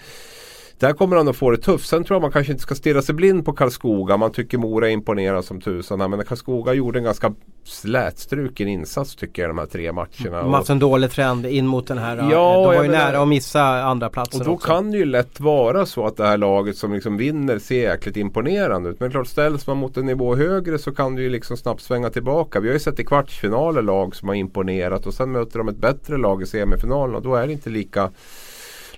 [0.79, 1.89] där kommer han att få det tufft.
[1.89, 4.17] Sen tror jag man kanske inte ska stirra sig blind på Karlskoga.
[4.17, 6.09] Man tycker Mora imponerar som tusan.
[6.09, 10.09] Men Karlskoga gjorde en ganska slätstruken insats tycker jag de här tre matcherna.
[10.23, 12.17] De har haft en dålig trend in mot den här.
[12.31, 14.67] Ja, de var ju nära att missa andra platsen Och då också.
[14.67, 18.17] kan det ju lätt vara så att det här laget som liksom vinner ser jäkligt
[18.17, 18.99] imponerande ut.
[18.99, 22.09] Men klart ställs man mot en nivå högre så kan det ju liksom snabbt svänga
[22.09, 22.59] tillbaka.
[22.59, 25.77] Vi har ju sett i kvartsfinaler lag som har imponerat och sen möter de ett
[25.77, 28.11] bättre lag i semifinalen och då är det inte lika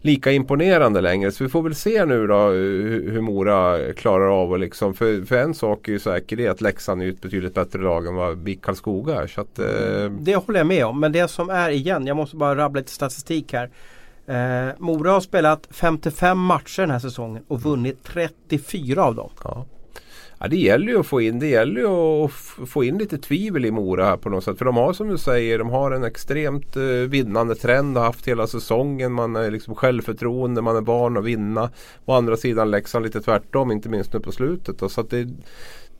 [0.05, 1.31] lika imponerande längre.
[1.31, 4.93] Så vi får väl se nu då hur, hur Mora klarar av och liksom.
[4.93, 7.81] För, för en sak är ju säker det är att Leksand är ett betydligt bättre
[7.81, 9.27] lag än vad BIK Karlskoga är.
[9.27, 10.11] Så att, eh...
[10.19, 10.99] Det håller jag med om.
[10.99, 13.69] Men det som är igen, jag måste bara rabbla lite statistik här.
[14.27, 19.29] Eh, Mora har spelat 55 matcher den här säsongen och vunnit 34 av dem.
[19.43, 19.65] Ja.
[20.45, 22.31] Ja, det gäller ju att få in, det gäller ju att
[22.69, 24.57] få in lite tvivel i Mora här på något sätt.
[24.57, 27.97] För de har som du säger, de har en extremt eh, vinnande trend.
[27.97, 29.11] Har haft hela säsongen.
[29.11, 31.69] Man är liksom självförtroende, man är van att vinna.
[32.05, 34.79] Å andra sidan Leksand lite tvärtom, inte minst nu på slutet.
[34.79, 34.89] Då.
[34.89, 35.27] Så det,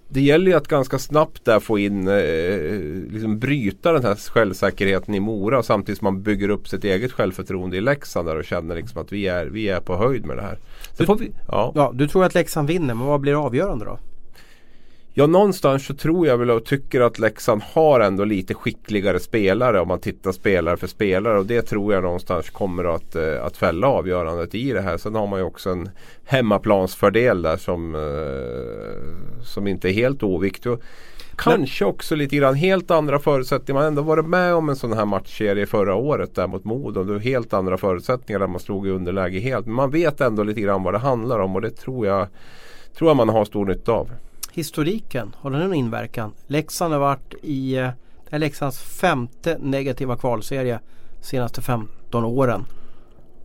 [0.09, 5.15] det gäller ju att ganska snabbt där få in, eh, liksom bryta den här självsäkerheten
[5.15, 8.75] i Mora samtidigt som man bygger upp sitt eget självförtroende i Leksand där och känner
[8.75, 10.59] liksom att vi är, vi är på höjd med det här.
[10.97, 11.71] Du, vi, ja.
[11.75, 11.91] ja.
[11.93, 13.99] du tror att Leksand vinner, men vad blir avgörande då?
[15.17, 19.81] Ja någonstans så tror jag väl och tycker att Leksand har ändå lite skickligare spelare
[19.81, 23.57] om man tittar spelare för spelare och det tror jag någonstans kommer att, eh, att
[23.57, 24.97] fälla avgörandet i det här.
[24.97, 25.89] Sen har man ju också en
[26.25, 30.71] hemmaplansfördel där som, eh, som inte är helt oviktig.
[31.35, 33.73] Kanske också lite grann helt andra förutsättningar.
[33.73, 37.03] Man har ändå varit med om en sån här matchserie förra året där mot Modo.
[37.03, 39.65] Det var helt andra förutsättningar där man slog i underläge helt.
[39.65, 42.27] Men man vet ändå lite grann vad det handlar om och det tror jag,
[42.97, 44.09] tror jag man har stor nytta av
[44.55, 46.33] historiken, har den någon inverkan?
[46.47, 47.89] Leksand har varit i eh,
[48.29, 50.79] det är Leksands femte negativa kvalserie
[51.21, 52.65] senaste 15 åren.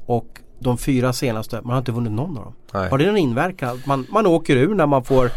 [0.07, 2.55] Och de fyra senaste, man har inte vunnit någon av dem.
[2.73, 2.91] Nej.
[2.91, 3.83] Har det någon inverkan?
[3.87, 5.31] Man, man åker ur när man får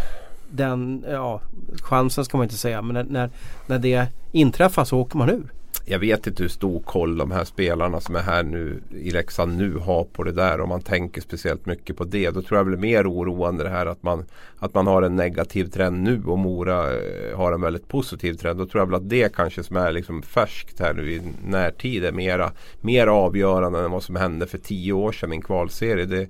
[0.51, 1.41] den, ja
[1.81, 3.29] chansen ska man inte säga men när,
[3.67, 5.53] när det inträffar så åker man ur
[5.85, 9.57] jag vet inte hur stor koll de här spelarna som är här nu i Leksand
[9.57, 10.61] nu har på det där.
[10.61, 12.29] Om man tänker speciellt mycket på det.
[12.29, 14.25] Då tror jag väl mer oroande det här att man,
[14.59, 18.59] att man har en negativ trend nu och Mora eh, har en väldigt positiv trend.
[18.59, 22.05] Då tror jag väl att det kanske som är liksom färskt här nu i närtid
[22.05, 26.05] är mera, mer avgörande än vad som hände för tio år sedan i en kvalserie.
[26.05, 26.27] Det,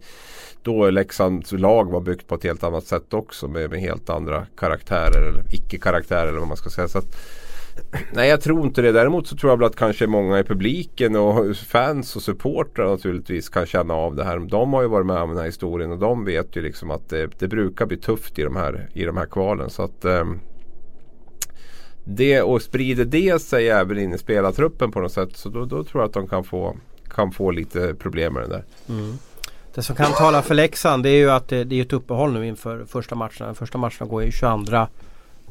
[0.62, 4.46] då Leksands lag var byggt på ett helt annat sätt också med, med helt andra
[4.58, 6.88] karaktärer eller icke-karaktärer eller vad man ska säga.
[6.88, 7.16] Så att,
[8.12, 8.92] Nej jag tror inte det.
[8.92, 13.50] Däremot så tror jag väl att kanske många i publiken och fans och supportrar naturligtvis
[13.50, 14.40] kan känna av det här.
[14.40, 17.10] De har ju varit med om den här historien och de vet ju liksom att
[17.10, 19.70] det, det brukar bli tufft i de här, i de här kvalen.
[19.70, 20.26] Så att eh,
[22.04, 25.38] det och sprider det sig även in i spelartruppen på något sätt.
[25.38, 26.78] Så då, då tror jag att de kan få,
[27.10, 28.64] kan få lite problem med det där.
[28.90, 29.18] Mm.
[29.76, 32.34] Det som kan tala för Leksand det är ju att det, det är ett uppehåll
[32.34, 33.54] nu inför första matcherna.
[33.54, 34.88] Första matcherna går ju 22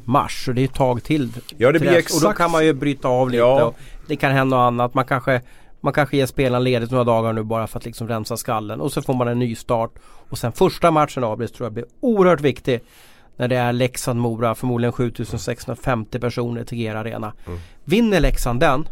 [0.07, 0.45] mars.
[0.45, 1.31] Så det är ett tag till.
[1.57, 2.23] Ja det blir till exakt.
[2.23, 3.39] Och då kan man ju bryta av lite.
[3.39, 3.73] Ja.
[4.07, 4.93] Det kan hända något annat.
[4.93, 5.41] Man kanske,
[5.81, 8.81] man kanske ger spelarna ledigt några dagar nu bara för att liksom rensa skallen.
[8.81, 9.91] Och så får man en ny start.
[10.29, 12.83] Och sen första matchen avbryts tror jag blir oerhört viktig.
[13.37, 17.33] När det är Leksand-Mora, förmodligen 7650 personer i Tegera Arena.
[17.47, 17.59] Mm.
[17.83, 18.87] Vinner Leksand den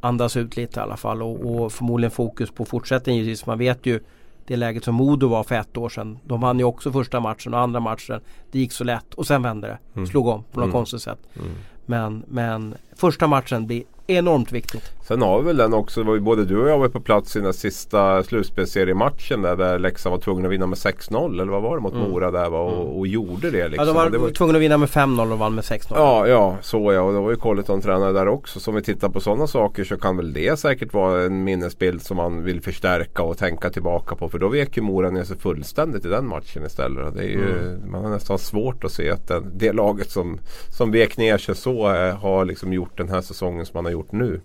[0.00, 3.46] andas ut lite i alla fall och, och förmodligen fokus på fortsättningen givetvis.
[3.46, 4.00] Man vet ju
[4.46, 6.18] det läget som Modo var för ett år sedan.
[6.24, 8.20] De vann ju också första matchen och andra matchen.
[8.50, 9.78] Det gick så lätt och sen vände det.
[9.94, 10.06] Mm.
[10.06, 10.72] Slog om på något mm.
[10.72, 11.18] konstigt sätt.
[11.36, 11.50] Mm.
[11.86, 14.95] Men, men första matchen blir enormt viktigt.
[15.08, 17.40] Sen har vi väl den också, var både du och jag var på plats i
[17.40, 21.76] den sista slutspelseriematchen där, där Leksand var tvungna att vinna med 6-0 eller vad var
[21.76, 22.10] det mot mm.
[22.10, 22.98] Mora där var, och, mm.
[22.98, 23.68] och, gjorde det.
[23.68, 23.88] Liksom.
[23.88, 25.92] Ja, de var, var tvungna att vinna med 5-0 och vann med 6-0.
[25.94, 27.00] Ja, ja, så ja.
[27.00, 28.60] Och det var ju Colleton tränare där också.
[28.60, 32.02] Så om vi tittar på sådana saker så kan väl det säkert vara en minnesbild
[32.02, 34.28] som man vill förstärka och tänka tillbaka på.
[34.28, 37.14] För då vek ju Mora ner sig fullständigt i den matchen istället.
[37.14, 37.90] Det är ju, mm.
[37.90, 40.38] Man har nästan svårt att se att den, det laget som,
[40.76, 43.92] som vek ner sig så eh, har liksom gjort den här säsongen som man har
[43.92, 44.40] gjort nu.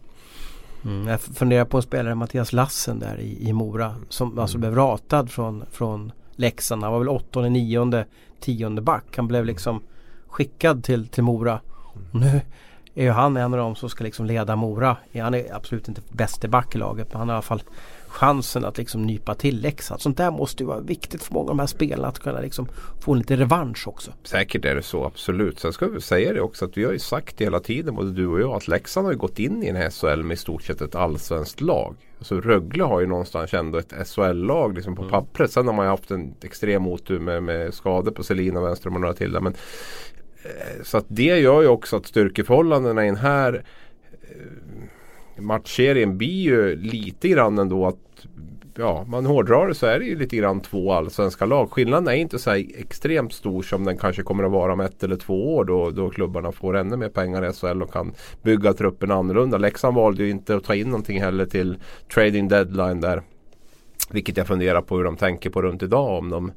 [0.86, 3.96] Mm, jag funderar på en spelare, Mattias Lassen där i, i Mora.
[4.10, 6.84] Som alltså blev ratad från, från Leksand.
[6.84, 8.06] Han var väl åttonde, nionde,
[8.40, 9.06] tionde back.
[9.16, 9.82] Han blev liksom
[10.28, 11.60] skickad till, till Mora.
[12.12, 12.42] Och nu
[12.96, 14.98] är ju han en av dem som ska liksom leda Mora.
[15.14, 17.64] Han är absolut inte bäste back i laget men han har i alla fall
[18.12, 20.01] chansen att liksom nypa till Leksand.
[20.01, 22.68] Sånt där måste ju vara viktigt för många av de här spelarna att kunna liksom
[22.99, 24.12] få en lite revansch också.
[24.24, 25.59] Säkert är det så, absolut.
[25.59, 28.28] Sen ska vi säga det också att vi har ju sagt hela tiden, både du
[28.28, 30.82] och jag, att Leksand har ju gått in i en SHL med i stort sett
[30.82, 31.95] ett allsvenskt lag.
[32.18, 35.12] Alltså Rögle har ju någonstans ändå ett SHL-lag liksom på mm.
[35.12, 35.51] pappret.
[35.51, 39.01] Sen har man ju haft en extrem otur med, med skador på Selina Wenström och
[39.01, 39.32] några till.
[39.32, 39.53] Men,
[40.43, 43.64] eh, så att det gör ju också att styrkeförhållandena i den här
[44.22, 44.36] eh,
[45.46, 48.26] matchserien blir ju lite grann ändå att
[48.76, 51.72] ja, man hårdrar det så är det ju lite grann två allsvenska lag.
[51.72, 55.16] Skillnaden är inte så extremt stor som den kanske kommer att vara om ett eller
[55.16, 59.12] två år då, då klubbarna får ännu mer pengar i SHL och kan bygga truppen
[59.12, 59.58] annorlunda.
[59.58, 61.78] Leksand valde ju inte att ta in någonting heller till
[62.14, 63.22] trading deadline där.
[64.10, 66.52] Vilket jag funderar på hur de tänker på runt idag om de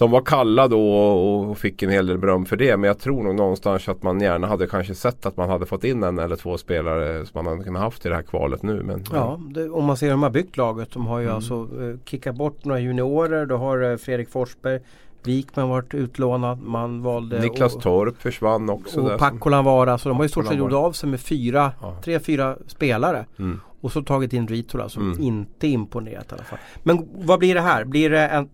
[0.00, 2.76] de var kalla då och fick en hel del beröm för det.
[2.76, 5.84] Men jag tror nog någonstans att man gärna hade kanske sett att man hade fått
[5.84, 8.82] in en eller två spelare som man hade kunnat haft i det här kvalet nu.
[8.82, 10.92] Men, ja, det, om man ser hur de har byggt laget.
[10.92, 11.36] De har ju mm.
[11.36, 13.46] alltså eh, kickat bort några juniorer.
[13.46, 14.80] Du har eh, Fredrik Forsberg.
[15.22, 16.62] Wikman varit utlånad.
[16.62, 19.00] Man valde Niklas och, Torp försvann också.
[19.00, 19.98] Och Pakkolan Vara.
[19.98, 21.96] Så de har i stort sett gjort av sig med fyra, ja.
[22.04, 23.26] tre, fyra spelare.
[23.38, 23.60] Mm.
[23.80, 25.22] Och så tagit in Ritola som mm.
[25.22, 26.58] inte imponerat i alla fall.
[26.82, 27.84] Men vad blir det här?
[27.84, 28.48] Blir det en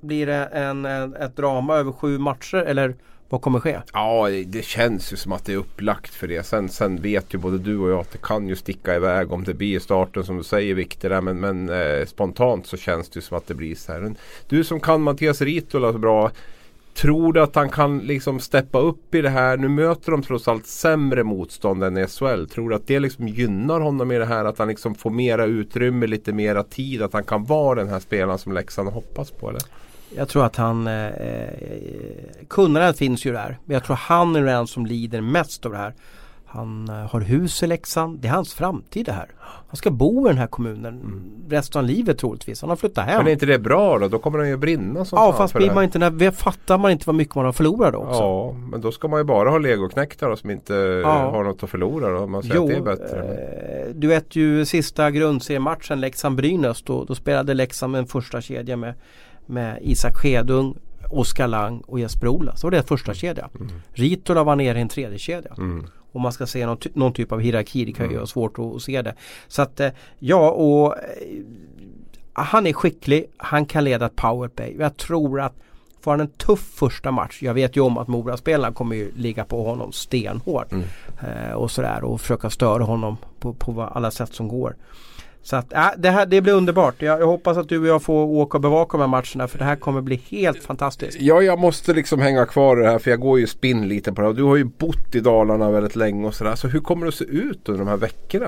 [0.00, 2.94] blir det en, en, ett drama över sju matcher eller
[3.28, 3.78] vad kommer ske?
[3.92, 6.46] Ja det känns ju som att det är upplagt för det.
[6.46, 9.44] Sen, sen vet ju både du och jag att det kan ju sticka iväg om
[9.44, 11.20] det blir starten som du säger Viktor.
[11.20, 14.14] Men, men eh, spontant så känns det ju som att det blir så här.
[14.48, 16.30] Du som kan Mattias Ritola så bra.
[16.94, 19.56] Tror du att han kan liksom steppa upp i det här?
[19.56, 22.44] Nu möter de trots allt sämre motstånd än i SHL.
[22.44, 24.44] Tror du att det liksom gynnar honom i det här?
[24.44, 27.02] Att han liksom får mera utrymme, lite mera tid?
[27.02, 29.48] Att han kan vara den här spelaren som Leksand hoppas på?
[29.48, 29.62] Eller?
[30.16, 31.50] Jag tror att han, eh, eh,
[32.48, 33.58] kunnandet finns ju där.
[33.64, 35.94] Men jag tror han är den som lider mest av det här.
[36.46, 38.18] Han eh, har hus i Leksand.
[38.18, 39.28] Det är hans framtid det här.
[39.40, 41.22] Han ska bo i den här kommunen mm.
[41.48, 42.60] resten av livet troligtvis.
[42.60, 43.18] Han har flyttat hem.
[43.18, 44.08] Men är inte det bra då?
[44.08, 47.04] Då kommer han ju brinna som Ja fast blir man inte, när, fattar man inte
[47.06, 48.20] vad mycket man har förlorat då också.
[48.20, 51.30] Ja men då ska man ju bara ha legoknektar som inte ja.
[51.30, 52.26] har något att förlora då.
[52.26, 53.18] Man säger jo, att det är bättre.
[53.18, 56.82] Eh, du vet ju sista grundseriematchen Leksand-Brynäs.
[56.86, 58.94] Då, då spelade Leksand med en första kedja med
[59.48, 60.76] med Isak Skedung,
[61.10, 62.56] Oskar Lang och Jesper Ola.
[62.56, 63.48] Så var det första kedja.
[63.54, 63.72] Mm.
[63.92, 65.50] Ritola var nere i en tredje kedja.
[65.58, 65.86] Mm.
[66.12, 68.16] Om man ska se någon, någon, typ av hierarki, det kan ju mm.
[68.16, 69.14] vara svårt att, att, se det.
[69.48, 71.02] Så att eh, ja och eh,
[72.32, 74.76] han är skicklig, han kan leda ett powerplay.
[74.78, 75.54] Jag tror att
[76.00, 77.42] får han en tuff första match.
[77.42, 80.72] Jag vet ju om att Mora-spelarna kommer ju ligga på honom stenhårt.
[80.72, 80.84] Mm.
[81.20, 84.76] Eh, och sådär och försöka störa honom på, på alla sätt som går.
[85.48, 87.02] Så att, äh, det, här, det blir underbart.
[87.02, 89.58] Jag, jag, hoppas att du och jag får åka och bevaka de här matcherna för
[89.58, 91.20] det här kommer bli helt fantastiskt.
[91.20, 94.12] Ja, jag måste liksom hänga kvar i det här för jag går ju spinn lite
[94.12, 94.32] på det.
[94.32, 96.54] Du har ju bott i Dalarna väldigt länge och sådär.
[96.54, 98.46] Så hur kommer det att se ut under de här veckorna?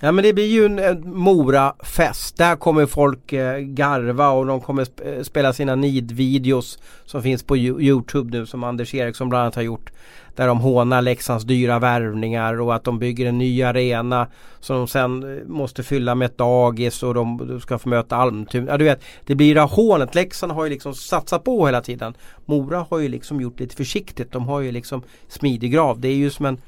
[0.00, 2.36] Ja men det blir ju en, en Mora-fest.
[2.36, 7.42] Där kommer folk eh, garva och de kommer sp eh, spela sina nidvideos som finns
[7.42, 9.90] på Youtube nu som Anders Eriksson bland annat har gjort.
[10.34, 14.26] Där de hånar Leksands dyra värvningar och att de bygger en ny arena
[14.60, 18.70] som de sen eh, måste fylla med ett dagis och de ska få möta Almtuna.
[18.70, 20.14] Ja, du vet, det blir det hånet.
[20.14, 22.14] Leksand har ju liksom satsat på hela tiden.
[22.44, 24.32] Mora har ju liksom gjort lite försiktigt.
[24.32, 26.00] De har ju liksom smidig grav.
[26.00, 26.58] Det är ju som en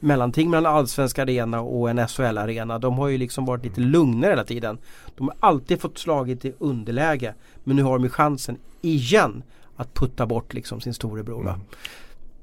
[0.00, 2.78] mellanting mellan allsvensk arena och en SHL-arena.
[2.78, 4.78] De har ju liksom varit lite lugnare hela tiden.
[5.16, 7.34] De har alltid fått slagit i underläge.
[7.64, 9.42] Men nu har de ju chansen igen
[9.76, 11.40] att putta bort liksom sin storebror.
[11.40, 11.60] Mm.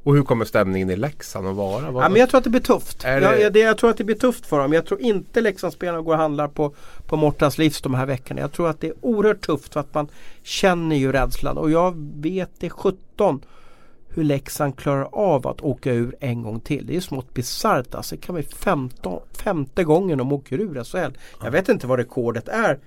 [0.03, 1.83] Och hur kommer stämningen i Leksand att vara?
[1.83, 3.01] Ja, men jag tror att det blir tufft.
[3.01, 3.19] Det...
[3.19, 4.73] Jag, jag, jag, tror att det blir tufft för dem.
[4.73, 6.73] Jag tror inte Leksandsspelarna går och handlar på,
[7.07, 8.41] på Mortans livs de här veckorna.
[8.41, 10.07] Jag tror att det är oerhört tufft för att man
[10.43, 11.57] känner ju rädslan.
[11.57, 13.41] Och jag vet det 17
[14.15, 16.85] hur Leksand klarar av att åka ur en gång till.
[16.85, 18.15] Det är smått bisarrt alltså.
[18.15, 21.17] Det kan vara 15, femte gången de åker ur SHL.
[21.43, 22.79] Jag vet inte vad rekordet är.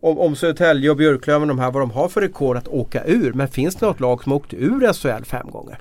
[0.00, 3.32] Om, om Södertälje och Björklöven de här vad de har för rekord att åka ur.
[3.32, 5.78] Men finns det något lag som åkt ur SHL fem gånger?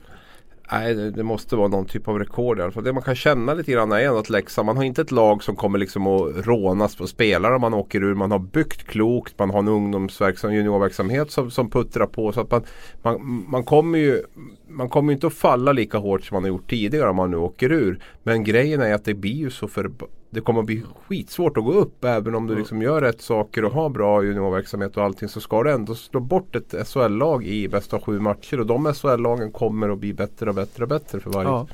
[0.72, 2.84] Nej, det, måste vara någon typ av rekord i alla fall.
[2.84, 5.56] Det man kan känna lite grann är att Leksand, man har inte ett lag som
[5.56, 8.16] kommer liksom att rånas på spelare man åker ur.
[8.16, 12.32] Man har byggt klokt, man har en ungdomsverksamhet, juniorverksamhet som, som puttrar på.
[12.32, 12.64] Så att man,
[13.02, 14.24] man, man kommer ju
[14.68, 17.38] man kommer inte att falla lika hårt som man har gjort tidigare om man nu
[17.38, 18.00] åker ur.
[18.24, 19.92] Men grejen är att det blir ju så för
[20.30, 23.66] det kommer att bli skitsvårt att gå upp även om du liksom gör rätt saker
[23.66, 27.68] och har bra juniorverksamhet och allting så ska du ändå slå bort ett SHL-lag i
[27.68, 31.30] bästa sju matcher och de SHL-lagen kommer att bli bättre och bättre och bättre för
[31.30, 31.68] varje ja.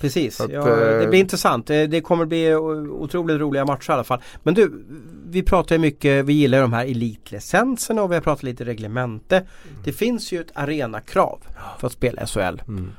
[0.00, 1.66] Precis, att, ja, det blir intressant.
[1.66, 4.22] Det kommer bli otroligt roliga matcher i alla fall.
[4.42, 4.84] Men du,
[5.28, 9.36] vi pratar ju mycket, vi gillar de här elitlicenserna och vi har pratat lite reglemente.
[9.36, 9.48] Mm.
[9.84, 11.38] Det finns ju ett arenakrav
[11.78, 12.62] för att spela SHL.
[12.68, 12.92] Mm.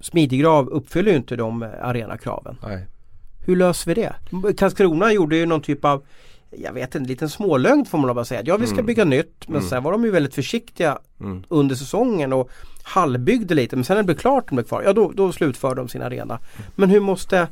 [0.00, 2.56] Smidigrav uppfyller ju inte de arenakraven.
[2.62, 2.86] Nej.
[3.46, 4.14] Hur löser vi det?
[4.56, 6.04] Karlskrona gjorde ju någon typ av
[6.58, 8.42] jag vet en liten smålögn får man bara säga.
[8.44, 8.86] Ja vi ska Mm.
[8.86, 9.68] bygga nytt men Mm.
[9.68, 11.44] sen var de ju väldigt försiktiga Mm.
[11.48, 12.50] under säsongen och
[12.82, 15.80] halvbyggde lite men sen när det blev klart de blev kvar, ja då, då slutförde
[15.80, 16.38] de sin arena.
[16.74, 17.48] Men hur måste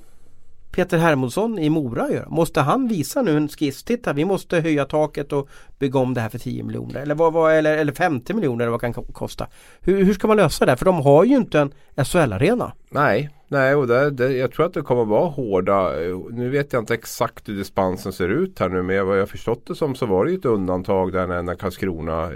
[0.73, 2.29] Peter Hermodsson i Mora göra?
[2.29, 3.83] Måste han visa nu en skiss?
[3.85, 5.49] Titta vi måste höja taket och
[5.79, 8.71] bygga om det här för 10 miljoner eller, vad, vad, eller, eller 50 miljoner eller
[8.71, 9.47] vad kan ko- kosta.
[9.81, 10.77] Hur, hur ska man lösa det?
[10.77, 11.61] För de har ju inte
[11.95, 12.73] en SHL-arena.
[12.91, 16.05] Nej, nej och det, det, jag tror att det kommer vara hårda.
[16.05, 19.29] eh, Nu vet jag inte exakt hur dispensen ser ut här nu men vad jag
[19.29, 22.31] förstått det som så var det ju ett undantag där när, när Karlskrona eh,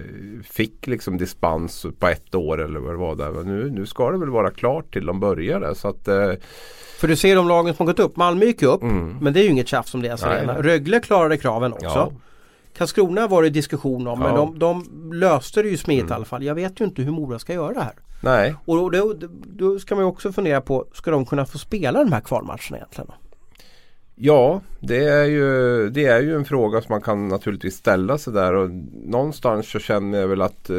[0.45, 3.31] fick liksom dispens på ett år eller vad det var där.
[3.31, 6.33] Men nu, nu ska det väl vara klart till de började så att eh,
[7.01, 8.17] För du ser de lagen som gått upp.
[8.17, 9.17] Malmö gick upp Mm.
[9.21, 10.31] men det är ju inget tjafs om deras Nej.
[10.39, 10.63] arena.
[10.63, 11.85] Rögle klarade kraven också.
[11.87, 12.13] ja.
[12.79, 14.37] Karlskrona var det diskussion om men Ja.
[14.37, 16.13] de, de löste det ju smidigt Mm.
[16.13, 16.43] i alla fall.
[16.45, 17.93] Jag vet ju inte hur Mora ska göra det här.
[18.21, 21.59] Nej, Och då, då, då ska man ju också fundera på, ska de kunna få
[21.59, 23.11] spela de här kvalmatcherna egentligen?
[24.19, 28.33] Ja, det är, ju, det är ju en fråga som man kan naturligtvis ställa sig
[28.33, 30.77] där och någonstans så känner jag väl att eh,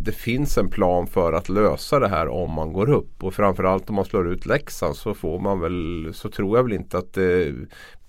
[0.00, 3.88] det finns en plan för att lösa det här om man går upp och framförallt
[3.88, 7.12] om man slår ut Leksand så får man väl så tror jag väl inte att
[7.12, 7.54] det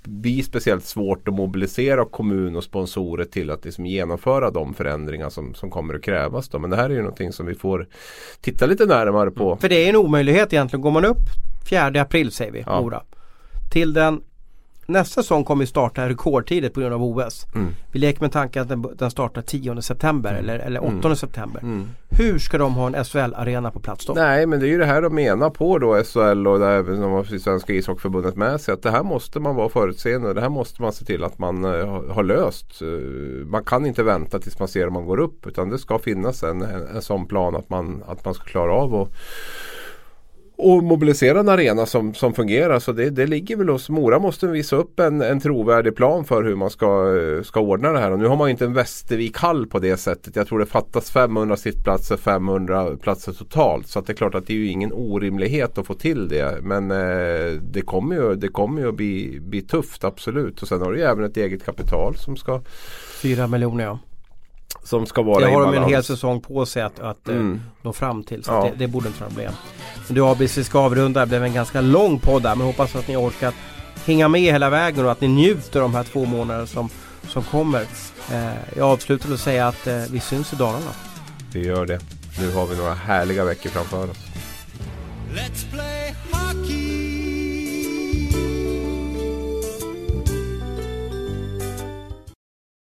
[0.03, 5.53] blir speciellt svårt att mobilisera kommun och sponsorer till att liksom genomföra de förändringar som,
[5.53, 6.49] som kommer att krävas.
[6.49, 6.59] Då.
[6.59, 7.87] Men det här är ju någonting som vi får
[8.41, 9.57] titta lite närmare på.
[9.57, 10.81] För det är en omöjlighet egentligen.
[10.81, 11.17] Går man upp
[11.69, 12.81] 4 april säger vi, Ja.
[12.81, 13.03] Mora.
[13.71, 14.21] Till den
[14.89, 17.47] Nästa säsong kommer ju starta rekordtidigt på grund av OS.
[17.55, 17.67] Mm.
[17.91, 21.15] Vi leker med tanken att den, den startar 10 september eller, eller 8 Mm.
[21.15, 21.61] september.
[21.61, 21.87] Mm.
[22.09, 24.13] Hur ska de ha en SHL-arena på plats då?
[24.13, 27.11] Nej men det är ju det här de menar på då SHL och även de
[27.11, 28.73] har Svenska ishockeyförbundet med sig.
[28.73, 30.33] Att det här måste man vara förutseende.
[30.33, 31.71] Det här måste man se till att man eh,
[32.13, 32.81] har- löst.
[32.81, 32.87] Eh,
[33.47, 35.47] man kan inte vänta tills man ser om man går upp.
[35.47, 38.73] Utan det ska finnas en, en, en sån plan att man, att man ska klara
[38.73, 39.09] av och,
[40.61, 42.79] och mobilisera en arena som, som fungerar.
[42.79, 46.43] Så det, det ligger väl hos Mora måste visa upp en, en trovärdig plan för
[46.43, 48.11] hur man ska, ska ordna det här.
[48.11, 50.35] Och nu har man ju inte en Västervik-hall på det sättet.
[50.35, 53.87] Jag tror det fattas 500 sittplatser, 500 platser totalt.
[53.87, 56.59] Så att det är klart att det är ju ingen orimlighet att få till det.
[56.61, 60.61] Men eh, det kommer ju, det kommer ju att bli, bli tufft, absolut.
[60.61, 62.61] Och sen har du ju även ett eget kapital som ska,
[63.21, 63.99] Fyra miljoner ja
[64.83, 67.35] som ska vara Det i har de en hel säsong på sig att, att eh,
[67.35, 67.61] Mm.
[67.81, 68.43] nå fram till.
[68.43, 68.63] Så Ja.
[68.63, 69.53] det, det borde inte vara problem.
[70.07, 71.19] Men du Abis, vi ska avrunda.
[71.19, 72.55] Det blev en ganska lång podd där.
[72.55, 73.53] Men hoppas att ni har orkat
[74.05, 76.89] hänga med hela vägen och att ni njuter de här två månaderna som,
[77.27, 77.81] som kommer.
[78.31, 80.91] Eh, jag avslutar med att säga att eh, vi syns i Dalarna.
[81.53, 81.99] Vi gör det.
[82.39, 84.17] Nu har vi några härliga veckor framför oss.
[85.33, 86.15] Let's play